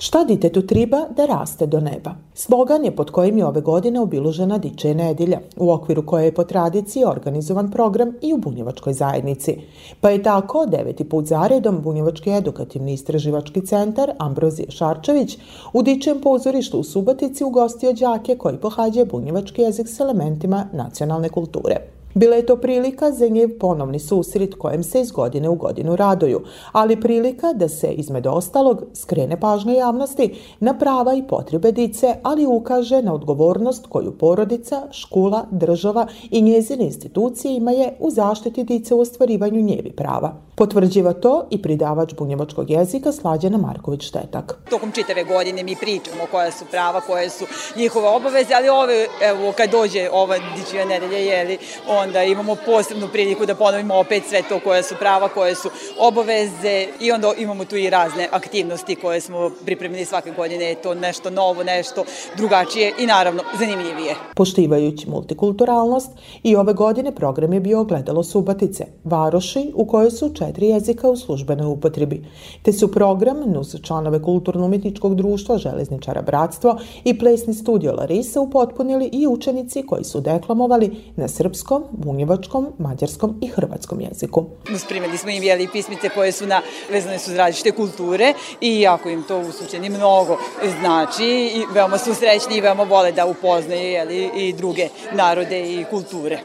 Šta 0.05 0.25
ditetu 0.25 0.63
triba 0.63 0.99
da 1.17 1.27
raste 1.27 1.67
do 1.67 1.81
neba? 1.81 2.11
Slogan 2.35 2.85
je 2.85 2.97
pod 2.97 3.11
kojim 3.11 3.39
je 3.39 3.47
ove 3.47 3.61
godine 3.61 4.01
obilužena 4.01 4.59
Diče 4.59 4.95
nedjelja, 4.95 5.39
u 5.57 5.71
okviru 5.73 6.07
koje 6.07 6.25
je 6.25 6.35
po 6.35 6.45
tradiciji 6.45 7.05
organizovan 7.05 7.71
program 7.71 8.13
i 8.23 8.33
u 8.33 8.37
Bunjevačkoj 8.37 8.93
zajednici. 8.93 9.57
Pa 10.01 10.11
je 10.11 10.23
tako 10.23 10.67
deveti 10.67 11.09
put 11.09 11.27
zaredom 11.27 11.81
Bunjevački 11.83 12.31
edukativni 12.31 12.93
istraživački 12.93 13.67
centar 13.67 14.11
Ambrozije 14.19 14.71
Šarčević 14.71 15.39
u 15.73 15.83
Dičem 15.83 16.21
pozorištu 16.21 16.79
u 16.79 16.85
Subotici 16.85 17.45
ugostio 17.45 17.93
đake 17.93 18.37
koji 18.37 18.57
pohađaju 18.57 19.07
bunjevački 19.07 19.63
jezik 19.63 19.89
s 19.89 20.01
elementima 20.01 20.67
nacionalne 20.73 21.29
kulture. 21.29 21.94
Bila 22.15 22.37
je 22.37 22.47
to 22.47 22.57
prilika 22.57 23.13
za 23.13 23.29
njev 23.29 23.59
ponovni 23.59 23.99
susret 23.99 24.55
kojem 24.55 24.83
se 24.83 25.01
iz 25.01 25.11
godine 25.11 25.49
u 25.49 25.55
godinu 25.55 25.97
raduju, 25.97 26.41
ali 26.73 27.01
prilika 27.01 27.53
da 27.53 27.69
se, 27.69 27.93
između 27.93 28.29
ostalog, 28.31 28.83
skrene 28.95 29.41
pažnja 29.41 29.75
javnosti 29.75 30.35
na 30.61 30.79
prava 30.79 31.15
i 31.15 31.23
potrebe 31.23 31.73
dice, 31.73 32.15
ali 32.23 32.47
ukaže 32.47 33.03
na 33.03 33.15
odgovornost 33.15 33.87
koju 33.87 34.19
porodica, 34.19 34.83
škola, 34.93 35.47
država 35.51 36.07
i 36.31 36.43
njezine 36.43 36.85
institucije 36.85 37.57
imaju 37.57 37.85
u 37.99 38.11
zaštiti 38.11 38.65
dice 38.65 38.95
u 38.95 39.01
ostvarivanju 39.01 39.61
njevi 39.61 39.93
prava. 39.93 40.35
Potvrđiva 40.57 41.13
to 41.13 41.47
i 41.51 41.63
pridavač 41.63 42.15
bunjevačkog 42.15 42.71
jezika 42.71 43.13
Slađana 43.13 43.59
Marković-Štetak. 43.59 44.53
Tokom 44.71 44.93
čitave 44.93 45.25
godine 45.25 45.63
mi 45.63 45.77
pričamo 45.77 46.27
koja 46.31 46.51
su 46.51 46.65
prava, 46.71 47.01
koje 47.01 47.31
su 47.31 47.45
njihove 47.77 48.09
obaveze, 48.09 48.55
ali 48.55 48.69
ove, 48.69 49.07
evo, 49.23 49.53
kad 49.57 49.71
dođe 49.71 50.09
ova 50.13 50.37
dičija 50.57 50.85
nedelja, 50.85 51.19
jeli, 51.19 51.59
onda 52.05 52.23
imamo 52.23 52.57
posebnu 52.67 53.09
priliku 53.13 53.47
da 53.47 53.55
ponovimo 53.55 53.95
opet 53.95 54.23
sve 54.29 54.43
to 54.49 54.61
koje 54.65 54.83
su 54.83 54.95
prava, 54.99 55.29
koje 55.29 55.55
su 55.55 55.69
obaveze 55.99 56.87
i 57.01 57.13
onda 57.13 57.33
imamo 57.39 57.65
tu 57.65 57.77
i 57.77 57.91
razne 57.91 58.29
aktivnosti 58.33 58.97
koje 58.97 59.21
smo 59.21 59.51
pripremili 59.65 60.05
svake 60.05 60.31
godine, 60.37 60.65
je 60.65 60.75
to 60.75 60.95
nešto 60.95 61.31
novo, 61.31 61.65
nešto 61.65 62.05
drugačije 62.37 62.93
i 62.99 63.07
naravno 63.07 63.43
zanimljivije. 63.59 64.15
Poštivajući 64.37 65.11
multikulturalnost 65.11 66.11
i 66.43 66.57
ove 66.57 66.73
godine 66.73 67.13
program 67.15 67.53
je 67.53 67.61
bio 67.61 67.81
ogledalo 67.81 68.25
Subatice, 68.25 68.87
varoši 69.05 69.73
u 69.75 69.87
kojoj 69.87 70.11
su 70.11 70.35
četiri 70.35 70.67
jezika 70.67 71.11
u 71.11 71.17
službenoj 71.17 71.67
upotrebi, 71.67 72.25
te 72.63 72.73
su 72.73 72.93
program 72.93 73.37
nus 73.47 73.77
članove 73.83 74.23
kulturno-umjetničkog 74.23 75.15
društva 75.15 75.59
Železničara 75.59 76.23
Bratstvo 76.23 76.79
i 77.05 77.19
plesni 77.19 77.55
studio 77.55 77.93
Larisa 77.93 78.41
upotpunili 78.41 79.11
i 79.13 79.27
učenici 79.27 79.83
koji 79.83 80.05
su 80.05 80.21
deklamovali 80.21 80.91
na 81.17 81.29
srpskom, 81.29 81.85
bunjevačkom, 81.97 82.73
mađarskom 82.79 83.39
i 83.43 83.49
hrvatskom 83.49 84.01
jeziku. 84.01 84.45
Spremili 84.79 85.19
smo 85.19 85.31
im 85.31 85.43
jeli 85.43 85.69
pismice 85.73 86.09
koje 86.09 86.33
su 86.33 86.47
na, 86.47 86.61
vezane 86.91 87.19
su 87.19 87.35
različite 87.35 87.73
kulture 87.73 88.35
i 88.61 88.81
jako 88.81 89.09
im 89.09 89.23
to 89.23 89.39
u 89.39 89.53
mnogo 89.91 90.39
znači 90.81 91.25
i 91.25 91.63
veoma 91.73 91.99
su 91.99 92.15
srećni 92.15 92.57
i 92.57 92.61
veoma 92.61 92.83
vole 92.83 93.13
da 93.13 93.27
upoznaju 93.27 93.91
jeli, 93.91 94.31
i 94.35 94.53
druge 94.53 94.89
narode 95.13 95.61
i 95.61 95.85
kulture. 95.91 96.39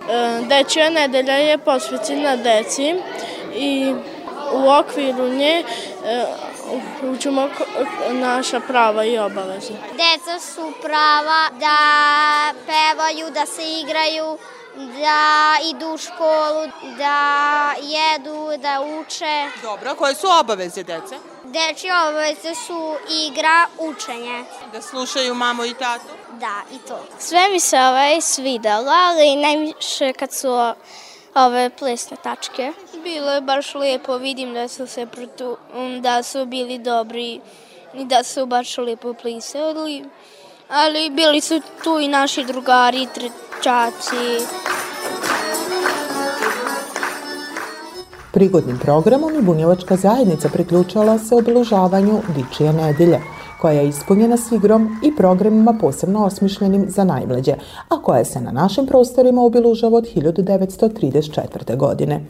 Dečija 0.50 0.90
nedelja 0.90 1.34
je 1.34 1.58
posvećena 1.58 2.36
deci 2.36 2.96
i 3.56 3.94
u 4.54 4.70
okviru 4.70 5.30
nje 5.30 5.64
učimo 7.14 7.50
naša 8.12 8.60
prava 8.60 9.06
i 9.06 9.18
obaveze. 9.18 9.74
Deca 9.92 10.40
su 10.40 10.72
prava 10.82 11.50
da 11.60 11.78
pevaju, 12.66 13.32
da 13.34 13.46
se 13.46 13.62
igraju, 13.82 14.38
da 14.80 15.58
idu 15.70 15.94
u 15.94 15.98
školu, 15.98 16.68
da 16.98 17.74
jedu, 17.82 18.62
da 18.62 18.82
uče. 18.82 19.48
Dobro, 19.62 19.96
koje 19.96 20.16
su 20.16 20.28
obaveze 20.40 20.84
dece? 20.84 21.16
Dečje 21.44 21.92
obaveze 22.10 22.56
su 22.56 22.96
igra, 23.28 23.68
učenje. 23.80 24.44
Da 24.74 24.82
slušaju 24.82 25.36
mamu 25.36 25.66
i 25.66 25.74
tatu? 25.74 26.06
Da, 26.32 26.62
i 26.76 26.78
to. 26.88 27.00
Sve 27.20 27.50
mi 27.50 27.60
se 27.60 27.78
ovaj 27.80 28.22
svidalo, 28.22 28.92
ali 28.92 29.36
najviše 29.36 30.14
kad 30.14 30.34
su 30.34 30.50
ove 31.36 31.70
plesne 31.70 32.18
tačke. 32.24 32.74
Bilo 33.04 33.32
je 33.32 33.42
baš 33.42 33.76
lepo, 33.76 34.18
vidim 34.18 34.54
da 34.54 34.68
su 34.68 34.88
se 34.88 35.06
protu, 35.06 35.58
da 36.00 36.24
su 36.24 36.46
bili 36.46 36.78
dobri 36.78 37.42
i 37.94 38.06
da 38.06 38.24
su 38.24 38.46
baš 38.46 38.78
lepo 38.78 39.14
plisali. 39.14 40.06
Ali 40.72 41.10
bili 41.10 41.42
su 41.42 41.62
tu 41.84 42.00
i 42.00 42.08
naši 42.08 42.44
drugari, 42.44 43.08
trečaci. 43.14 44.46
Prigodnim 48.34 48.80
programom 48.80 49.36
i 49.36 49.42
bunjevačka 49.42 49.96
zajednica 49.96 50.50
priključala 50.50 51.20
se 51.20 51.36
obeležavanju 51.36 52.20
Dičija 52.36 52.72
nedelja, 52.72 53.20
koja 53.62 53.74
je 53.74 53.88
ispunjena 53.88 54.38
s 54.38 54.52
igrom 54.52 55.00
i 55.04 55.16
programima 55.16 55.74
posebno 55.82 56.26
osmišljenim 56.26 56.86
za 56.88 57.04
najmlađe, 57.04 57.54
a 57.90 58.02
koja 58.02 58.26
se 58.26 58.42
na 58.42 58.52
našim 58.52 58.88
prostorima 58.88 59.42
obilužava 59.42 59.98
od 59.98 60.08
1934. 60.16 61.78
godine. 61.78 62.26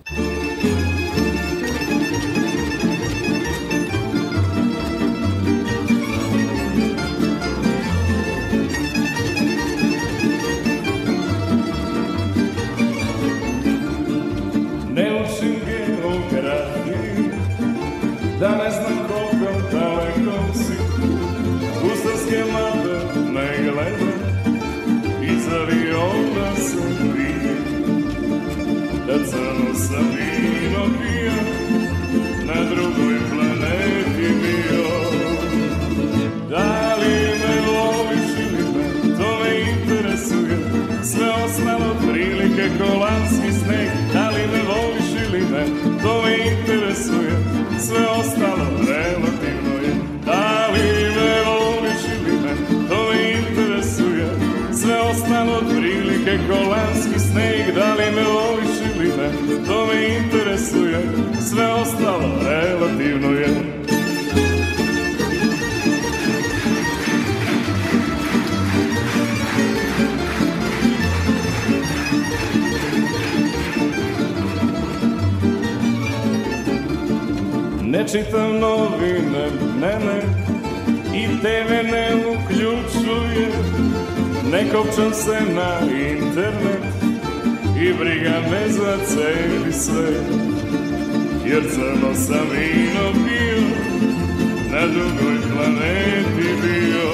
Čitam 78.12 78.59
novine, 78.59 79.45
ne, 79.81 79.99
ne, 80.05 80.21
i 81.13 81.27
TV 81.41 81.69
ne 81.91 82.07
uključuje, 82.31 83.47
ne 84.51 84.69
kopčam 84.71 85.13
se 85.13 85.38
na 85.55 85.79
internet 85.91 86.78
i 87.81 87.93
briga 87.93 88.41
me 88.51 88.69
za 88.69 88.97
sve, 89.07 90.11
jer 91.45 91.63
crno 91.73 92.13
sam 92.15 92.47
vino 92.51 93.11
pio, 93.13 93.61
na 94.71 94.87
drugoj 94.87 95.37
planeti 95.53 96.49
bio. 96.63 97.09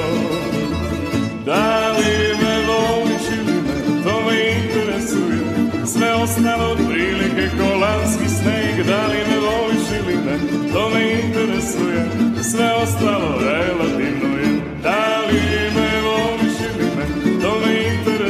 Da 1.45 1.91
li 1.91 2.38
me 2.41 2.58
voliš 2.67 3.25
ili 3.32 3.62
ne, 3.62 4.04
to 4.04 4.21
me 4.25 4.36
interesuje, 4.63 5.39
sve 5.86 6.13
ostalo 6.13 6.75
prilike 6.75 7.49
kolanski 7.58 8.30
sneg, 8.30 8.86
da 8.88 9.08
li 9.08 9.17
me 9.30 9.38
voliš 9.38 9.88
ili 9.99 10.15
ne, 10.25 10.38
to 10.73 10.89
me 10.89 11.12
interesuje, 11.12 12.06
sve 12.43 12.73
ostalo 12.84 13.39
relativno 13.39 14.38
je. 14.38 14.62
Da 14.84 15.14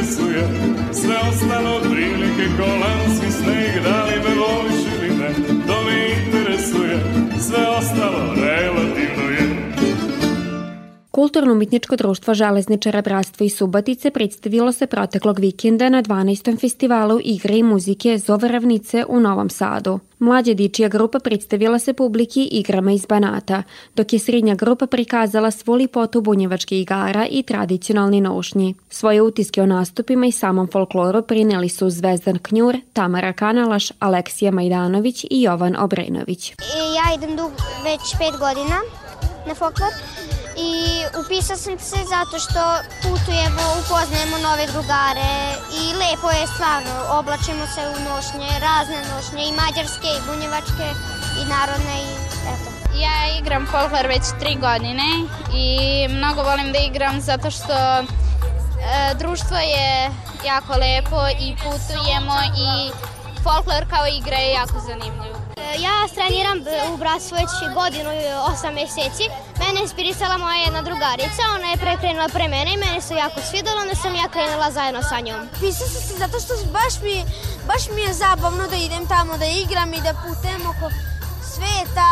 interesuje, 0.06 0.42
sve 0.92 1.16
ostalo 1.30 1.80
prilike 1.80 2.46
kolanski 2.56 3.30
sneg, 3.30 3.55
Kulturno-umetničko 11.16 11.96
društvo 11.96 12.34
Železničara 12.34 13.02
Bratstvo 13.02 13.44
i 13.44 13.50
Subatice 13.50 14.10
predstavilo 14.10 14.72
se 14.72 14.86
proteklog 14.86 15.38
vikenda 15.38 15.88
na 15.88 16.02
12. 16.02 16.60
festivalu 16.60 17.20
igre 17.24 17.56
i 17.56 17.62
muzike 17.62 18.18
Zovravnice 18.18 19.04
u 19.08 19.20
Novom 19.20 19.50
Sadu. 19.50 19.98
Mlađa 20.18 20.54
dičija 20.54 20.88
grupa 20.88 21.18
predstavila 21.18 21.78
se 21.78 21.92
publiki 21.92 22.44
igrama 22.44 22.92
iz 22.92 23.06
Banata, 23.06 23.62
dok 23.94 24.12
je 24.12 24.18
srednja 24.18 24.54
grupa 24.54 24.86
prikazala 24.86 25.50
svu 25.50 25.74
lipotu 25.74 26.20
bunjevačkih 26.20 26.80
igara 26.80 27.26
i 27.30 27.42
tradicionalni 27.42 28.20
nošnji. 28.20 28.74
Svoje 28.90 29.22
utiske 29.22 29.62
o 29.62 29.66
nastupima 29.66 30.26
i 30.26 30.32
samom 30.32 30.68
folkloru 30.72 31.22
prineli 31.22 31.68
su 31.68 31.90
Zvezdan 31.90 32.38
Knjur, 32.38 32.76
Tamara 32.92 33.32
Kanalaš, 33.32 33.92
Aleksija 33.98 34.50
Majdanović 34.50 35.24
i 35.24 35.42
Jovan 35.42 35.76
Obrenović. 35.76 36.50
Ja 36.96 37.14
idem 37.16 37.36
dug 37.36 37.50
već 37.84 38.00
pet 38.18 38.40
godina 38.40 38.76
na 39.46 39.54
folklor 39.54 39.90
i 40.56 40.72
upisao 41.20 41.56
sam 41.56 41.78
se 41.78 41.96
zato 42.14 42.36
što 42.44 42.62
putujemo, 43.02 43.62
upoznajemo 43.80 44.36
nove 44.48 44.66
drugare 44.72 45.32
i 45.80 45.82
lepo 46.00 46.28
je 46.38 46.46
stvarno, 46.54 46.94
oblačimo 47.18 47.64
se 47.74 47.82
u 47.94 47.96
nošnje, 48.08 48.50
razne 48.68 48.98
nošnje 49.12 49.42
i 49.46 49.56
mađarske 49.60 50.08
i 50.14 50.24
bunjevačke 50.28 50.86
i 51.40 51.42
narodne 51.54 51.96
i 52.08 52.12
eto. 52.52 52.68
Ja 53.04 53.38
igram 53.40 53.66
folklor 53.72 54.06
već 54.06 54.24
tri 54.40 54.54
godine 54.66 55.08
i 55.64 55.68
mnogo 56.08 56.42
volim 56.42 56.72
da 56.72 56.78
igram 56.78 57.20
zato 57.20 57.50
što 57.50 57.76
e, 57.98 58.04
društvo 59.14 59.56
je 59.56 60.10
jako 60.50 60.72
lepo 60.84 61.20
i 61.46 61.48
putujemo 61.64 62.36
i 62.66 62.70
folklor 63.44 63.82
kao 63.92 64.04
igra 64.06 64.36
je 64.36 64.52
jako 64.52 64.78
zanimljiv. 64.88 65.36
Ja 65.78 65.96
treniram 66.14 66.58
u 66.94 66.96
Bratstvu 66.96 67.36
već 67.36 67.74
godinu 67.74 68.10
i 68.12 68.52
osam 68.52 68.74
meseci. 68.74 69.26
Mene 69.66 69.80
je 69.80 69.82
inspirisala 69.82 70.36
moja 70.38 70.58
jedna 70.66 70.82
drugarica, 70.82 71.42
ona 71.56 71.66
je 71.70 71.82
prekrenula 71.84 72.28
pre 72.28 72.46
mene 72.48 72.70
i 72.74 72.82
mene 72.84 73.00
se 73.00 73.14
jako 73.14 73.40
svidalo, 73.48 73.78
onda 73.84 73.94
sam 73.94 74.14
ja 74.14 74.28
krenula 74.34 74.68
zajedno 74.70 75.02
sa 75.10 75.18
njom. 75.26 75.40
Pisao 75.60 75.86
sam 75.92 76.02
se 76.08 76.14
zato 76.22 76.36
što 76.42 76.52
baš 76.78 76.94
mi, 77.04 77.16
baš 77.70 77.82
mi 77.94 78.02
je 78.06 78.12
zabavno 78.24 78.64
da 78.72 78.76
idem 78.76 79.04
tamo 79.14 79.32
da 79.42 79.46
igram 79.62 79.90
i 79.98 80.04
da 80.06 80.12
putem 80.24 80.60
oko 80.72 80.86
sveta, 81.52 82.10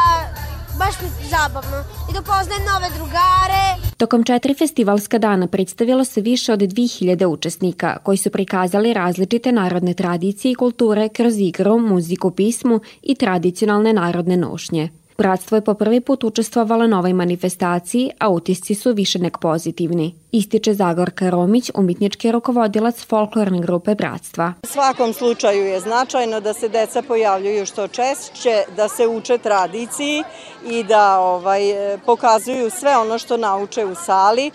baš 0.81 0.95
mi 1.01 1.07
je 1.09 1.29
zabavno 1.37 1.79
i 2.09 2.13
da 2.17 2.21
poznajem 2.31 2.65
nove 2.73 2.89
drugare. 2.97 3.65
Tokom 4.03 4.25
četiri 4.25 4.55
festivalska 4.55 5.19
dana 5.19 5.47
predstavilo 5.47 6.05
se 6.05 6.21
više 6.21 6.53
od 6.53 6.61
2000 6.61 7.27
učesnika 7.27 7.99
koji 8.05 8.19
su 8.19 8.31
prikazali 8.31 8.93
različite 8.93 9.53
narodne 9.53 9.95
tradicije 9.95 10.53
i 10.53 10.61
kulture 10.63 11.09
kroz 11.09 11.35
igru, 11.39 11.79
muziku, 11.79 12.31
pismu 12.31 12.81
i 13.03 13.15
tradicionalne 13.15 13.93
narodne 13.93 14.37
nošnje. 14.37 15.04
Bratstvo 15.19 15.57
je 15.57 15.65
po 15.65 15.75
prvi 15.75 16.01
put 16.01 16.25
učestvovalo 16.25 16.87
na 16.87 16.99
ovoj 16.99 17.13
manifestaciji, 17.13 18.11
a 18.19 18.29
utisci 18.29 18.75
su 18.75 18.93
više 18.93 19.19
nek 19.19 19.39
pozitivni. 19.39 20.15
Ističe 20.35 20.75
Zagorka 20.75 21.31
Romić, 21.31 21.71
umjetnički 21.75 22.33
rukovodilac 22.33 23.05
folklorne 23.05 23.61
grupe 23.61 23.95
Bratstva. 23.95 24.53
U 24.63 24.67
svakom 24.67 25.13
slučaju 25.13 25.67
je 25.67 25.81
značajno 25.81 26.41
da 26.41 26.55
se 26.55 26.69
deca 26.69 27.03
pojavljuju 27.03 27.67
što 27.67 27.89
češće, 27.89 28.65
da 28.77 28.89
se 28.89 29.07
uče 29.07 29.39
tradiciji 29.39 30.23
i 30.67 30.83
da 30.83 31.21
ovaj, 31.21 31.61
pokazuju 32.07 32.71
sve 32.71 32.97
ono 32.97 33.19
što 33.19 33.37
nauče 33.37 33.85
u 33.85 33.95
sali, 33.95 34.51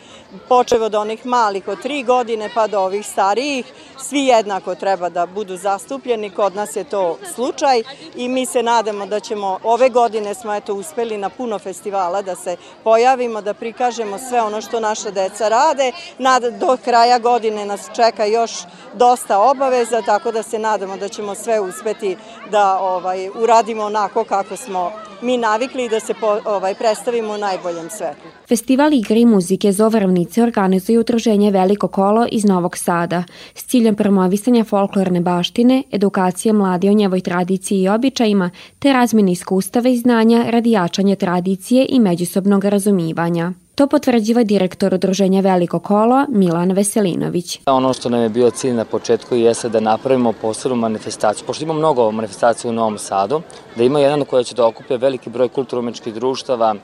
počevo 0.50 0.86
od 0.86 0.96
onih 0.96 1.26
malih 1.26 1.68
od 1.68 1.82
tri 1.82 2.04
godine 2.04 2.50
pa 2.56 2.68
do 2.68 2.80
ovih 2.80 3.06
starijih. 3.06 3.66
Svi 4.04 4.26
jednako 4.26 4.76
treba 4.76 5.10
da 5.10 5.26
budu 5.26 5.58
zastupljeni, 5.58 6.30
kod 6.30 6.56
nas 6.56 6.76
je 6.76 6.84
to 6.84 7.18
slučaj 7.36 7.84
i 8.16 8.28
mi 8.28 8.46
se 8.46 8.64
nadamo 8.64 9.06
da 9.06 9.20
ćemo, 9.20 9.60
ove 9.64 9.90
godine 9.90 10.36
smo 10.36 10.56
eto 10.56 10.74
uspeli 10.74 11.18
na 11.18 11.30
puno 11.30 11.60
festivala 11.60 12.22
da 12.22 12.36
se 12.36 12.58
pojavimo, 12.84 13.42
da 13.42 13.54
prikažemo 13.54 14.18
sve 14.18 14.42
ono 14.42 14.62
što 14.62 14.80
naša 14.80 15.12
deca 15.12 15.50
rade. 15.50 15.69
Nad, 16.18 16.44
do 16.60 16.78
kraja 16.86 17.20
godine 17.20 17.66
nas 17.66 17.90
čeka 17.96 18.26
još 18.26 18.52
dosta 18.94 19.40
obaveza, 19.40 20.02
tako 20.02 20.32
da 20.32 20.44
se 20.44 20.60
nadamo 20.60 20.98
da 20.98 21.08
ćemo 21.08 21.36
sve 21.36 21.60
uspeti 21.60 22.18
da 22.52 22.80
ovaj, 22.80 23.30
uradimo 23.30 23.84
onako 23.84 24.24
kako 24.24 24.58
smo 24.58 24.92
mi 25.22 25.38
navikli 25.38 25.90
da 25.90 26.00
se 26.00 26.14
po, 26.14 26.38
ovaj, 26.46 26.76
predstavimo 26.76 27.34
u 27.34 27.38
najboljem 27.38 27.90
svetlu. 27.90 28.30
Festival 28.48 28.94
igre 28.94 29.20
i 29.20 29.26
muzike 29.26 29.72
Zovravnice 29.72 30.44
organizuje 30.44 31.00
udruženje 31.00 31.52
Veliko 31.52 31.88
kolo 31.88 32.28
iz 32.32 32.46
Novog 32.46 32.78
Sada 32.78 33.24
s 33.56 33.66
ciljem 33.66 33.96
promovisanja 33.96 34.64
folklorne 34.64 35.22
baštine, 35.22 35.84
edukacije 35.92 36.54
mladi 36.54 36.90
o 36.90 36.94
njevoj 36.94 37.22
tradiciji 37.22 37.82
i 37.82 37.90
običajima, 37.90 38.50
te 38.80 38.94
razmene 38.94 39.32
iskustava 39.32 39.90
i 39.90 39.98
znanja 39.98 40.46
radi 40.50 40.72
jačanja 40.72 41.16
tradicije 41.16 41.86
i 41.90 42.00
međusobnog 42.00 42.66
razumivanja. 42.66 43.54
To 43.80 43.88
potvrđiva 43.88 44.44
direktor 44.44 44.94
udruženja 44.94 45.42
Veliko 45.42 45.80
kolo 45.80 46.26
Milan 46.30 46.72
Veselinović. 46.72 47.60
Ono 47.66 47.94
što 47.94 48.10
nam 48.10 48.22
je 48.22 48.30
bio 48.30 48.50
cilj 48.50 48.74
na 48.74 48.86
početku 48.86 49.36
jeste 49.36 49.70
da 49.70 49.80
napravimo 49.80 50.34
posebnu 50.34 50.76
manifestaciju, 50.78 51.46
pošto 51.48 51.64
ima 51.64 51.74
mnogo 51.74 52.12
manifestacija 52.12 52.72
u 52.72 52.74
Novom 52.74 52.98
Sadu, 52.98 53.42
da 53.76 53.84
ima 53.84 54.00
jedan 54.00 54.26
koja 54.26 54.44
će 54.44 54.56
da 54.56 54.68
okupe 54.68 54.98
veliki 54.98 55.30
broj 55.30 55.48
kulturomečkih 55.48 56.14
društava, 56.14 56.76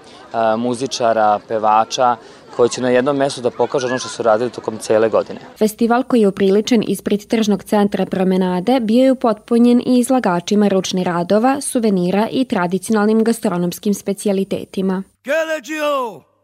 muzičara, 0.58 1.40
pevača, 1.48 2.16
koji 2.56 2.70
će 2.70 2.82
na 2.82 2.90
jednom 2.90 3.18
mestu 3.18 3.42
da 3.42 3.52
pokažu 3.52 3.88
ono 3.88 4.00
što 4.00 4.10
su 4.10 4.24
radili 4.24 4.50
tokom 4.50 4.78
cele 4.78 5.10
godine. 5.10 5.40
Festival 5.58 6.04
koji 6.04 6.22
je 6.22 6.28
upriličen 6.28 6.84
ispred 6.88 7.28
tržnog 7.28 7.64
centra 7.64 8.06
promenade 8.06 8.80
bio 8.80 9.04
je 9.04 9.12
upotpunjen 9.12 9.82
i 9.86 10.00
izlagačima 10.00 10.68
ručnih 10.68 11.06
radova, 11.06 11.62
suvenira 11.62 12.28
i 12.32 12.46
tradicionalnim 12.46 13.24
gastronomskim 13.24 13.94
specijalitetima. 13.94 15.04
Keleđio! 15.24 16.35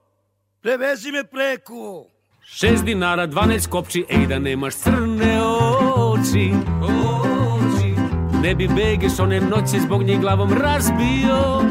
Prevezi 0.61 1.11
me 1.11 1.23
preko. 1.23 2.05
Šest 2.45 2.85
dinara, 2.85 3.27
12 3.27 3.67
kopči, 3.69 4.05
ej 4.09 4.27
da 4.27 4.39
nemaš 4.39 4.75
crne 4.75 5.41
oči. 5.41 6.51
oči. 6.81 7.95
Ne 8.43 8.55
bi 8.55 8.67
begeš 8.67 9.19
one 9.19 9.39
noći 9.41 9.79
zbog 9.79 10.03
njih 10.03 10.19
glavom 10.19 10.53
razbio. 10.53 11.63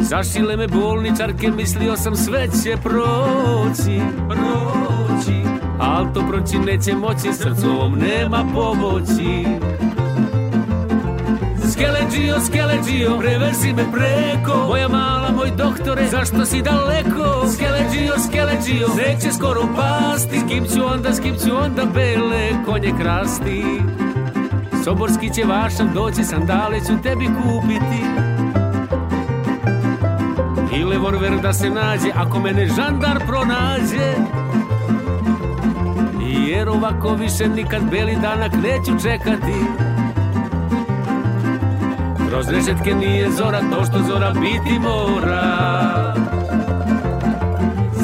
Zašile 0.00 0.56
me 0.56 0.68
bolničarke, 0.68 1.50
mislio 1.50 1.96
sam 1.96 2.16
sve 2.16 2.48
će 2.62 2.76
proći, 2.82 4.00
proći. 4.28 5.40
Al 5.80 6.14
to 6.14 6.24
proći 6.28 6.58
neće 6.58 6.94
moći, 6.94 7.32
srcu 7.32 7.70
ovom 7.70 7.98
nema 7.98 8.44
pomoći. 8.54 9.44
Skeleđio, 11.76 12.40
skeleđio, 12.40 13.18
prevezi 13.18 13.72
me 13.72 13.84
preko. 13.92 14.66
Moja 14.68 14.88
mala, 14.88 15.30
moj 15.36 15.50
doktore, 15.50 16.06
zašto 16.06 16.44
si 16.44 16.62
daleko? 16.62 17.48
Skeleđio, 17.54 18.12
skeleđio, 18.28 18.88
neće 18.96 19.32
skoro 19.32 19.60
pasti. 19.76 20.38
S 20.38 20.48
kim 20.48 20.64
ću 20.64 20.86
onda, 20.86 21.12
s 21.12 21.20
kim 21.20 21.34
ću 21.34 21.56
onda 21.64 21.84
bele 21.84 22.50
konje 22.66 22.92
krasti? 23.00 23.64
Soborski 24.84 25.34
će 25.34 25.44
vašan 25.44 25.90
doći, 25.94 26.24
sandale 26.24 26.80
ću 26.80 27.02
tebi 27.02 27.26
kupiti. 27.26 28.02
I 30.76 30.84
levorver 30.84 31.40
da 31.42 31.52
se 31.52 31.70
nađe, 31.70 32.10
ako 32.14 32.40
mene 32.40 32.66
žandar 32.66 33.26
pronađe. 33.26 34.14
Jer 36.48 36.68
ovako 36.68 37.14
više 37.14 37.48
nikad 37.48 37.82
beli 37.90 38.16
danak 38.22 38.52
neću 38.52 39.02
čekati 39.02 39.86
Kroz 42.28 42.48
rešetke 42.48 42.94
nije 42.94 43.30
zora 43.30 43.60
to 43.60 43.84
što 43.84 43.98
zora 44.08 44.30
biti 44.30 44.78
mora. 44.78 46.14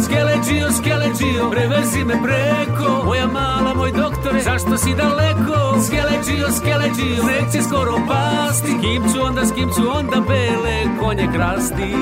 Skeleđio, 0.05 0.73
skeleđio, 0.73 1.51
prevezi 1.51 2.05
me 2.05 2.15
preko. 2.23 3.05
Moja 3.05 3.27
mala, 3.27 3.75
moj 3.75 3.93
doktore, 3.93 4.41
zašto 4.41 4.77
si 4.77 4.95
daleko? 4.95 5.81
Skeleđio, 5.87 6.53
skeleđio, 6.53 7.25
neće 7.25 7.63
skoro 7.63 7.93
pasti. 8.09 8.73
Kim 8.81 9.03
ću 9.13 9.23
onda, 9.23 9.47
s 9.47 9.53
kim 9.53 9.69
ću 9.69 9.83
onda 9.99 10.17
bele 10.29 10.97
konje 11.01 11.29
krasti? 11.35 11.95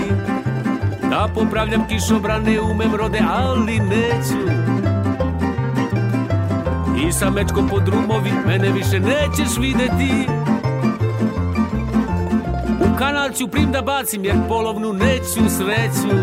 Da 1.10 1.28
popravljam 1.34 1.86
kišobrane, 1.88 2.60
umem 2.60 2.94
rode, 2.94 3.20
ali 3.30 3.78
neću. 3.78 4.50
I 7.06 7.12
sa 7.12 7.30
mečkom 7.30 7.68
po 7.68 7.80
drumovi, 7.80 8.30
mene 8.46 8.72
više 8.72 9.00
nećeš 9.00 9.56
videti 9.58 10.26
kanal 13.00 13.30
ću 13.32 13.48
prim 13.48 13.72
da 13.72 13.82
bacim 13.82 14.24
jer 14.24 14.36
polovnu 14.48 14.92
neću 14.92 15.56
sreću. 15.56 16.16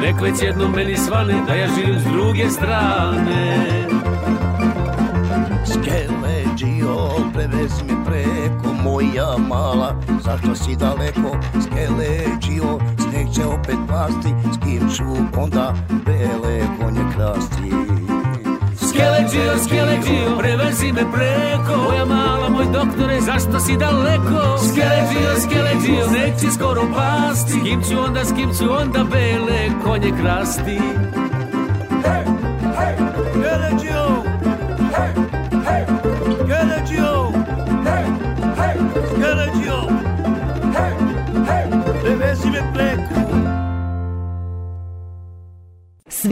Nek 0.00 0.20
već 0.22 0.42
jednom 0.42 0.72
meni 0.72 0.96
svane 0.96 1.34
da 1.46 1.54
ja 1.54 1.68
živim 1.68 2.00
s 2.00 2.04
druge 2.04 2.50
strane. 2.50 3.66
Skeleđio, 5.66 6.96
prevezi 7.34 7.84
me 7.84 8.04
preko 8.04 8.74
moja 8.84 9.36
mala 9.48 10.00
Zašto 10.24 10.54
si 10.54 10.76
daleko, 10.76 11.36
skeleđio, 11.62 12.78
sneg 12.98 13.26
će 13.34 13.44
opet 13.44 13.78
pasti 13.88 14.28
S 14.54 14.64
kim 14.64 14.90
ću 14.96 15.40
onda 15.42 15.74
bele 16.06 16.60
konje 16.80 17.02
krasti 17.14 18.01
Skeleđio, 18.92 19.52
skeleđio, 19.64 20.36
prevezi 20.38 20.92
me 20.92 21.12
preko. 21.12 21.82
Moja 21.82 22.04
mala, 22.04 22.48
moj 22.48 22.64
doktore, 22.72 23.20
zašto 23.20 23.60
si 23.60 23.76
daleko? 23.76 24.58
Skeleđio, 24.58 25.30
skeleđio, 25.44 26.06
neće 26.06 26.50
skoro 26.54 26.82
pasti. 26.96 27.52
S 27.52 27.62
kim 27.62 27.82
ću 27.82 28.04
onda, 28.06 28.24
s 28.24 28.32
kim 28.32 28.50
ću 28.58 28.64
onda 28.80 29.04
bele 29.04 29.70
konje 29.84 30.12
krasti 30.22 30.78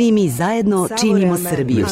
Svi 0.00 0.12
mi 0.12 0.28
zajedno 0.28 0.88
činimo 1.00 1.36
Srbiju. 1.36 1.86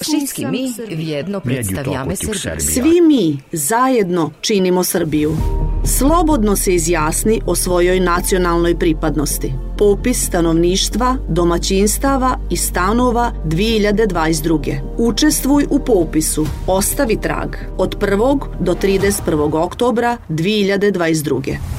Всички 0.00 0.46
ми 0.46 0.72
вjedно 0.90 1.40
представяме 1.40 2.16
Srbiju. 2.16 2.60
Svi 2.60 3.00
mi 3.00 3.38
zajedno 3.52 4.30
činimo 4.40 4.84
Srbiju. 4.84 5.36
Slobodno 5.84 6.56
se 6.56 6.74
izjasni 6.74 7.40
o 7.46 7.54
svojoj 7.54 8.00
nacionalnoj 8.00 8.78
pripadnosti. 8.78 9.52
Popis 9.78 10.26
stanovništva, 10.26 11.16
domaćinstava 11.28 12.38
i 12.50 12.56
stanova 12.56 13.32
2022. 13.44 14.80
Učestvuj 14.96 15.66
u 15.70 15.78
popisu. 15.78 16.46
Ostavi 16.66 17.20
trag 17.20 17.56
od 17.76 17.98
1. 17.98 18.40
do 18.60 18.74
31. 18.74 19.64
oktobra 19.64 20.16
2022. 20.28 21.77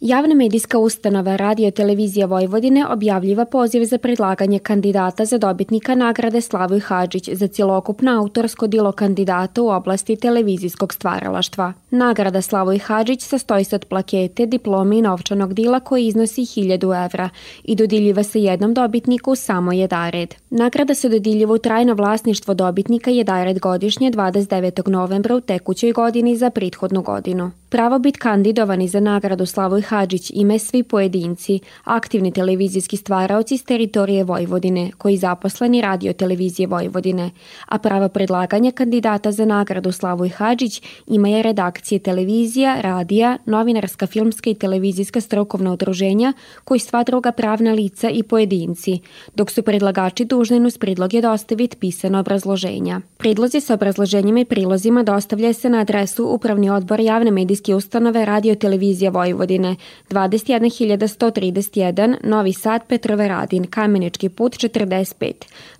Javna 0.00 0.34
medijska 0.34 0.78
ustanova 0.78 1.36
Radio 1.36 1.70
Televizija 1.70 2.26
Vojvodine 2.26 2.86
objavljiva 2.86 3.44
poziv 3.44 3.84
za 3.84 3.98
predlaganje 3.98 4.58
kandidata 4.58 5.24
za 5.24 5.38
dobitnika 5.38 5.94
nagrade 5.94 6.40
Slavoj 6.40 6.80
Hadžić 6.80 7.28
za 7.32 7.46
cjelokupno 7.46 8.18
autorsko 8.20 8.66
dilo 8.66 8.92
kandidata 8.92 9.62
u 9.62 9.68
oblasti 9.68 10.16
televizijskog 10.16 10.92
stvaralaštva. 10.92 11.72
Nagrada 11.90 12.42
Slavoj 12.42 12.78
Hadžić 12.78 13.22
sastoji 13.22 13.64
se 13.64 13.76
od 13.76 13.84
plakete, 13.84 14.46
diplome 14.46 14.98
i 14.98 15.02
novčanog 15.02 15.54
dila 15.54 15.80
koji 15.80 16.06
iznosi 16.06 16.40
1000 16.40 17.04
evra 17.04 17.28
i 17.64 17.74
dodiljiva 17.74 18.22
se 18.22 18.42
jednom 18.42 18.74
dobitniku 18.74 19.34
samo 19.34 19.72
jedared. 19.72 20.34
Nagrada 20.50 20.94
se 20.94 21.08
dodiljiva 21.08 21.54
u 21.54 21.58
trajno 21.58 21.94
vlasništvo 21.94 22.54
dobitnika 22.54 23.10
jedared 23.10 23.58
godišnje 23.58 24.10
29. 24.10 24.88
novembra 24.88 25.36
u 25.36 25.40
tekućoj 25.40 25.92
godini 25.92 26.36
za 26.36 26.50
prethodnu 26.50 27.02
godinu. 27.02 27.50
Pravo 27.74 27.98
bit 27.98 28.16
kandidovani 28.16 28.88
za 28.88 29.00
nagradu 29.00 29.46
Slavoj 29.46 29.82
Hadžić 29.82 30.30
ime 30.34 30.58
svi 30.58 30.82
pojedinci, 30.82 31.60
aktivni 31.84 32.32
televizijski 32.32 32.96
stvaraoci 32.96 33.58
s 33.58 33.64
teritorije 33.64 34.24
Vojvodine, 34.24 34.90
koji 34.98 35.16
zaposleni 35.16 35.80
radio 35.80 36.12
televizije 36.12 36.66
Vojvodine, 36.66 37.30
a 37.66 37.78
pravo 37.78 38.08
predlaganja 38.08 38.70
kandidata 38.70 39.32
za 39.32 39.44
nagradu 39.44 39.92
Slavoj 39.92 40.28
Hadžić 40.28 40.82
ima 41.06 41.28
je 41.28 41.42
redakcije 41.42 41.98
televizija, 41.98 42.80
radija, 42.80 43.38
novinarska, 43.46 44.06
filmska 44.06 44.50
i 44.50 44.54
televizijska 44.54 45.20
strukovna 45.20 45.72
udruženja, 45.72 46.32
koji 46.64 46.80
sva 46.80 47.02
druga 47.02 47.32
pravna 47.32 47.72
lica 47.72 48.10
i 48.10 48.22
pojedinci, 48.22 48.98
dok 49.34 49.50
su 49.50 49.62
predlagači 49.62 50.24
dužni 50.24 50.66
uz 50.66 50.78
predloge 50.78 51.20
dostaviti 51.20 51.76
pisano 51.76 52.20
obrazloženja. 52.20 53.00
Predlozi 53.16 53.60
sa 53.60 53.74
obrazloženjima 53.74 54.40
i 54.40 54.44
prilozima 54.44 55.02
dostavljaju 55.02 55.54
se 55.54 55.70
na 55.70 55.78
adresu 55.78 56.26
Upravni 56.26 56.70
odbor 56.70 57.00
javne 57.00 57.30
medijske 57.30 57.63
medijske 57.64 57.74
ustanove 57.74 58.24
Radio 58.24 58.54
Televizija 58.54 59.10
Vojvodine 59.10 59.76
21131, 60.10 62.16
Novi 62.22 62.52
Sad, 62.52 62.82
Petrove 62.88 63.28
Radin, 63.28 63.66
Kamenički 63.66 64.28
put 64.28 64.52
45. 64.52 65.32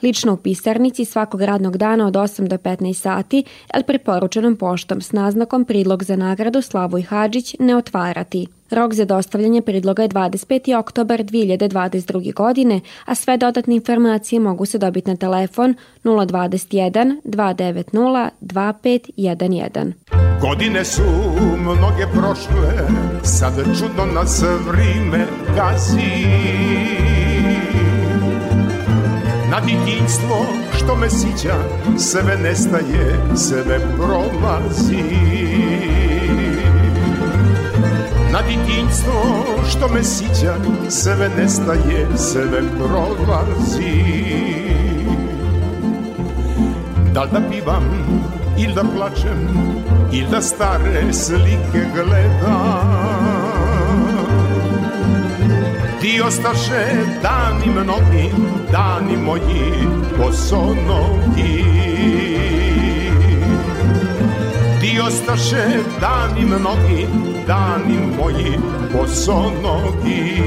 Lično 0.03 0.33
u 0.33 0.37
pisarnici 0.37 1.05
svakog 1.05 1.43
radnog 1.43 1.77
dana 1.77 2.07
od 2.07 2.15
8 2.15 2.49
do 2.49 2.57
15 2.57 2.95
sati, 2.95 3.45
el 3.75 3.83
preporučenom 3.83 4.57
poštom 4.57 5.01
s 5.01 5.13
naznakom 5.13 5.65
pridlog 5.65 6.05
za 6.05 6.17
nagradu 6.17 6.63
Slavoj 6.63 7.03
Hadžić 7.03 7.57
ne 7.59 7.77
otvarati. 7.77 8.47
Rok 8.71 8.95
za 8.95 9.05
dostavljanje 9.05 9.63
predloga 9.63 10.03
je 10.03 10.09
25. 10.09 10.79
oktobar 10.79 11.21
2022. 11.21 12.35
godine, 12.35 12.81
a 13.05 13.15
sve 13.15 13.37
dodatne 13.37 13.75
informacije 13.75 14.41
mogu 14.41 14.67
se 14.67 14.79
dobiti 14.79 15.11
na 15.11 15.17
telefon 15.17 15.75
021 16.05 17.21
290 17.25 18.29
2511. 18.41 19.93
Godine 20.41 20.85
su 20.85 21.03
mnoge 21.59 22.07
prošle, 22.13 22.89
sad 23.23 23.55
čudno 23.79 24.07
nas 24.15 24.43
vrime 24.67 25.27
gazi. 25.57 26.25
Na 29.51 29.61
ditinstvo 29.61 30.47
što 30.77 30.97
me 30.97 31.11
sića, 31.11 31.55
sve 31.99 32.37
nestaje, 32.43 33.37
sve 33.37 33.79
prolazi. 33.97 35.05
Na 38.35 38.43
ditinstvo 38.43 39.45
što 39.71 39.89
me 39.89 40.05
sića, 40.05 40.55
sve 40.89 41.31
nestaje, 41.37 42.07
sve 42.17 42.63
prolazi. 42.79 44.05
Da 47.13 47.23
li 47.23 47.29
da 47.33 47.41
pivam 47.51 47.85
ili 48.59 48.75
da 48.75 48.83
plačem, 48.97 49.49
ili 50.13 50.27
da 50.31 50.41
stare 50.41 51.13
slike 51.13 51.87
gledam. 51.95 53.45
Ti 56.01 56.23
ostaše 56.27 56.87
dani 57.23 57.67
mnogi, 57.67 58.31
dani 58.73 59.17
moji 59.17 59.73
bosonogi. 60.19 61.65
Ti 64.81 65.01
ostaše 65.07 65.67
dani 66.01 66.45
mnogi, 66.45 67.07
dani 67.47 67.99
moji 68.17 68.59
bosonogi. 68.93 70.45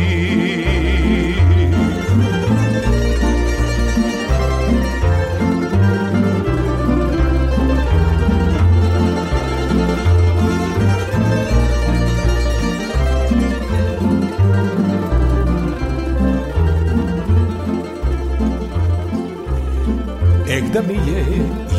Ek 20.50 20.64
da 20.74 20.82
mi 20.82 20.94
je 20.94 21.26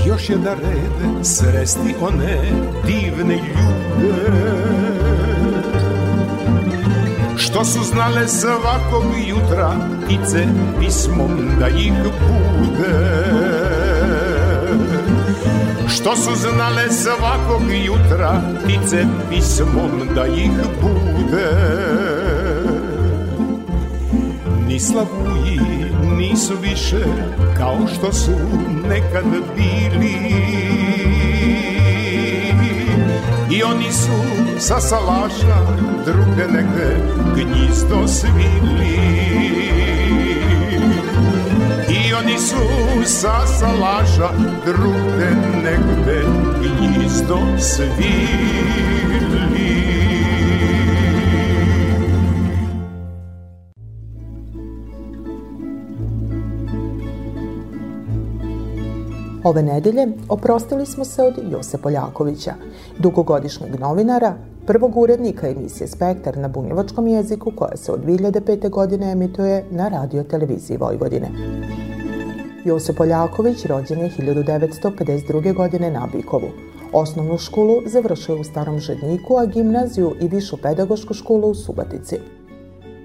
još 0.06 0.30
jedan 0.30 0.58
red 0.58 1.26
sresti 1.26 1.94
one 2.00 2.38
divne 2.86 3.34
ljude 3.34 4.87
Što 7.48 7.64
su 7.64 7.82
znale 7.84 8.28
svakog 8.28 9.04
jutra 9.26 9.72
ptice 10.04 10.46
pismom 10.80 11.30
da 11.60 11.68
ih 11.68 11.92
bude. 12.02 12.98
Što 15.88 16.16
su 16.16 16.30
znale 16.34 16.90
svakog 16.90 17.62
jutra 17.84 18.42
ptice 18.64 19.04
pismom 19.30 20.08
da 20.14 20.26
ih 20.26 20.50
bude. 20.82 21.50
Ni 24.66 24.80
slavuji 24.80 25.60
nisu 26.16 26.54
više 26.62 27.04
kao 27.56 27.78
što 27.94 28.12
su 28.12 28.32
nekad 28.88 29.24
bili 29.56 30.18
I 33.50 33.62
oni 33.62 33.92
su 33.92 34.12
sa 34.58 34.80
salaša 34.80 35.56
druge 36.04 36.52
neke 36.52 36.96
gnjizdo 37.34 38.08
svili 38.08 38.98
I 41.88 42.14
oni 42.14 42.38
su 42.38 42.56
sa 43.04 43.46
salaša 43.46 44.30
druge 44.64 45.30
negde 45.62 46.24
gnjizdo 46.60 47.38
svili 47.58 49.07
Ove 59.48 59.62
nedelje 59.62 60.08
oprostili 60.28 60.86
smo 60.86 61.04
se 61.04 61.22
od 61.22 61.34
Jose 61.52 61.78
Poljakovića, 61.78 62.54
dugogodišnjeg 62.98 63.80
novinara, 63.80 64.34
prvog 64.66 64.96
urednika 64.96 65.48
emisije 65.48 65.88
Spektar 65.88 66.38
na 66.38 66.48
bunjevačkom 66.48 67.06
jeziku 67.06 67.52
koja 67.56 67.76
se 67.76 67.92
od 67.92 68.04
2005. 68.04 68.70
godine 68.70 69.12
emituje 69.12 69.64
na 69.70 69.88
radio 69.88 70.22
televiziji 70.22 70.76
Vojvodine. 70.76 71.30
Jose 72.64 72.94
Poljaković 72.94 73.64
rođen 73.64 73.98
je 73.98 74.10
1952. 74.18 75.54
godine 75.54 75.90
na 75.90 76.08
Bikovu. 76.12 76.48
Osnovnu 76.92 77.38
školu 77.38 77.74
završio 77.86 78.40
u 78.40 78.44
Starom 78.44 78.78
Žedniku, 78.78 79.36
a 79.36 79.46
gimnaziju 79.46 80.14
i 80.20 80.28
višu 80.28 80.56
pedagošku 80.56 81.14
školu 81.14 81.48
u 81.48 81.54
Subatici. 81.54 82.16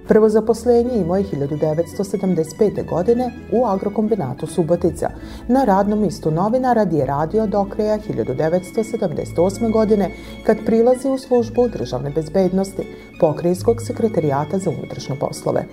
Prvo 0.08 0.28
zaposlenje 0.28 0.96
imao 0.96 1.16
je 1.16 1.24
1975. 1.24 2.88
godine 2.88 3.30
u 3.52 3.66
agrokombinatu 3.66 4.46
Subotica. 4.46 5.10
Na 5.48 5.64
radnom 5.64 6.00
mistu 6.00 6.30
novinara 6.30 6.84
gdje 6.84 6.98
je 6.98 7.06
radio 7.06 7.46
do 7.46 7.64
kraja 7.64 7.98
1978. 7.98 9.72
godine 9.72 10.10
kad 10.46 10.56
prilazi 10.66 11.08
u 11.08 11.18
službu 11.18 11.68
državne 11.68 12.10
bezbednosti, 12.10 12.82
pokrijskog 13.20 13.82
sekretarijata 13.82 14.58
za 14.58 14.70
unutrašnje 14.70 15.16
poslove. 15.20 15.64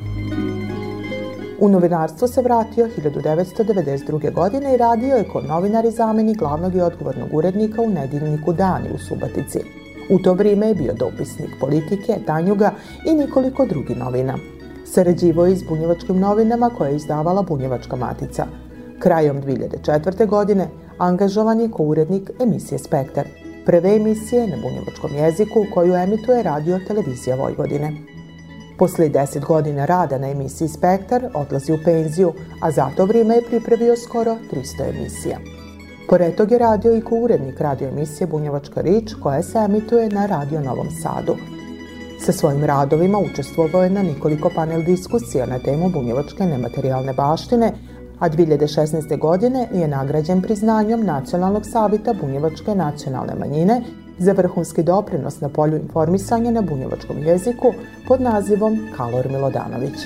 U 1.59 1.69
novinarstvo 1.69 2.27
se 2.27 2.41
vratio 2.41 2.87
1992. 2.97 4.33
godine 4.33 4.73
i 4.73 4.77
radio 4.77 5.15
je 5.15 5.29
kao 5.31 5.41
novinar 5.41 5.85
i 5.85 5.91
zamenik 5.91 6.37
glavnog 6.37 6.75
i 6.75 6.81
odgovornog 6.81 7.29
urednika 7.33 7.81
u 7.81 7.89
nedeljniku 7.89 8.53
Dani 8.53 8.89
u 8.95 8.97
Subatici. 8.97 9.80
U 10.11 10.19
to 10.19 10.33
vrijeme 10.33 10.67
je 10.67 10.75
bio 10.75 10.93
dopisnik 10.93 11.49
politike, 11.59 12.17
Tanjuga 12.25 12.71
i 13.05 13.13
nikoliko 13.13 13.65
drugih 13.65 13.97
novina. 13.97 14.37
Sarađivo 14.85 15.45
je 15.45 15.55
s 15.55 15.63
bunjevačkim 15.63 16.19
novinama 16.19 16.69
koje 16.77 16.89
je 16.89 16.95
izdavala 16.95 17.41
Bunjevačka 17.41 17.95
matica. 17.95 18.45
Krajom 18.99 19.41
2004. 19.41 20.27
godine 20.27 20.67
angažovan 20.97 21.61
je 21.61 21.71
ko 21.71 21.83
urednik 21.83 22.31
emisije 22.39 22.79
Spektar, 22.79 23.27
prve 23.65 23.95
emisije 23.95 24.47
na 24.47 24.57
bunjevačkom 24.61 25.15
jeziku 25.15 25.65
koju 25.73 25.95
emituje 25.95 26.43
radio 26.43 26.79
televizija 26.87 27.35
Vojvodine. 27.35 27.93
Posle 28.77 29.09
10 29.09 29.45
godina 29.45 29.85
rada 29.85 30.17
na 30.17 30.29
emisiji 30.29 30.67
Spektar 30.67 31.29
odlazi 31.33 31.73
u 31.73 31.77
penziju, 31.85 32.33
a 32.61 32.71
za 32.71 32.89
to 32.97 33.05
vrijeme 33.05 33.35
je 33.35 33.45
pripravio 33.45 33.95
skoro 33.95 34.37
300 34.51 34.89
emisija. 34.89 35.60
Pored 36.09 36.35
tog 36.35 36.51
je 36.51 36.57
radio 36.57 36.97
i 36.97 37.01
ko 37.01 37.15
urednik 37.15 37.61
radio 37.61 37.87
emisije 37.87 38.27
Bunjevačka 38.27 38.81
rič 38.81 39.13
koja 39.23 39.43
se 39.43 39.57
emituje 39.57 40.09
na 40.09 40.25
Radio 40.25 40.61
Novom 40.61 40.91
Sadu. 40.91 41.35
Sa 42.25 42.31
svojim 42.31 42.65
radovima 42.65 43.19
učestvovao 43.19 43.83
je 43.83 43.89
na 43.89 44.01
nikoliko 44.03 44.49
panel 44.55 44.83
diskusija 44.83 45.45
na 45.45 45.59
temu 45.59 45.89
bunjevačke 45.89 46.45
nematerijalne 46.45 47.13
baštine, 47.13 47.71
a 48.19 48.29
2016. 48.29 49.19
godine 49.19 49.67
je 49.73 49.87
nagrađen 49.87 50.41
priznanjom 50.41 51.05
Nacionalnog 51.05 51.65
savita 51.65 52.13
bunjevačke 52.13 52.75
nacionalne 52.75 53.35
manjine 53.35 53.81
za 54.17 54.31
vrhunski 54.31 54.83
doprinos 54.83 55.41
na 55.41 55.49
polju 55.49 55.77
informisanja 55.77 56.51
na 56.51 56.61
bunjevačkom 56.61 57.17
jeziku 57.17 57.73
pod 58.07 58.21
nazivom 58.21 58.79
Kalor 58.97 59.27
Milodanović. 59.29 59.97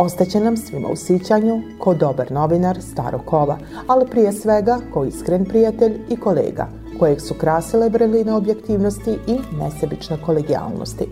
Ostaće 0.00 0.40
nam 0.40 0.56
svima 0.56 0.88
u 0.88 0.96
sićanju 0.96 1.62
ko 1.78 1.94
dobar 1.94 2.32
novinar 2.32 2.82
starog 2.82 3.20
kova, 3.24 3.58
ali 3.86 4.06
prije 4.10 4.32
svega 4.32 4.78
ko 4.94 5.04
iskren 5.04 5.44
prijatelj 5.44 6.00
i 6.10 6.16
kolega, 6.16 6.68
kojeg 6.98 7.20
su 7.20 7.34
krasile 7.34 7.88
vrline 7.88 8.34
objektivnosti 8.34 9.18
i 9.26 9.38
nesebične 9.60 10.16
kolegijalnosti. 10.26 11.08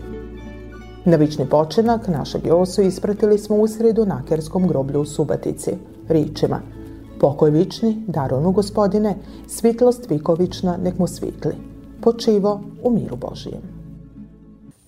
Na 1.05 1.17
vični 1.17 1.49
počinak 1.49 2.07
našeg 2.07 2.45
Josu 2.45 2.81
ispratili 2.81 3.37
smo 3.37 3.55
u 3.55 3.67
sredu 3.67 4.05
na 4.05 4.21
Kerskom 4.29 4.67
groblju 4.67 5.01
u 5.01 5.05
Subatici, 5.05 5.71
ričima 6.09 6.61
Pokoj 7.19 7.51
vični, 7.51 8.03
daronu 8.07 8.51
gospodine, 8.51 9.15
svitlost 9.47 10.09
vikovična 10.09 10.77
nek 10.83 10.99
mu 10.99 11.07
svitli. 11.07 11.55
Počivo 12.01 12.61
u 12.83 12.91
miru 12.91 13.15
Božijem. 13.15 13.76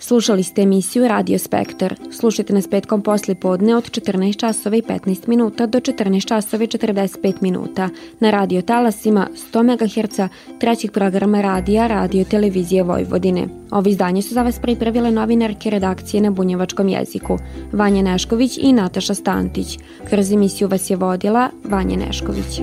Slušali 0.02 0.44
ste 0.44 0.62
emisiju 0.62 1.08
Radio 1.08 1.40
Spektar. 1.40 1.96
Slušajte 2.12 2.54
nas 2.54 2.68
petkom 2.68 3.02
posle 3.02 3.36
podne 3.36 3.76
od 3.76 3.84
14 3.84 4.40
časova 4.40 4.76
i 4.76 4.82
15 4.82 5.28
minuta 5.28 5.66
do 5.66 5.80
14 5.80 6.28
časova 6.28 6.64
i 6.64 6.68
45 6.68 7.34
minuta 7.42 7.90
na 8.20 8.32
radio 8.32 8.62
talasima 8.62 9.28
100 9.54 9.64
MHz 9.64 10.20
trećih 10.60 10.92
programa 10.92 11.42
radija 11.42 11.88
Radio 11.88 12.24
Televizije 12.24 12.84
Vojvodine. 12.84 13.48
Ovo 13.72 13.90
izdanje 13.90 14.22
su 14.22 14.34
za 14.34 14.44
vas 14.44 14.60
pripravile 14.60 15.12
novinarke 15.12 15.70
redakcije 15.70 16.22
na 16.22 16.32
bunjevačkom 16.32 16.90
jeziku 16.90 17.38
Vanja 17.72 18.02
Nešković 18.02 18.58
i 18.58 18.74
Nataša 18.74 19.14
Stantić. 19.14 19.80
Kroz 20.10 20.32
emisiju 20.32 20.68
vas 20.68 20.90
je 20.90 20.96
vodila 20.96 21.50
Vanja 21.64 21.96
Nešković. 21.96 22.62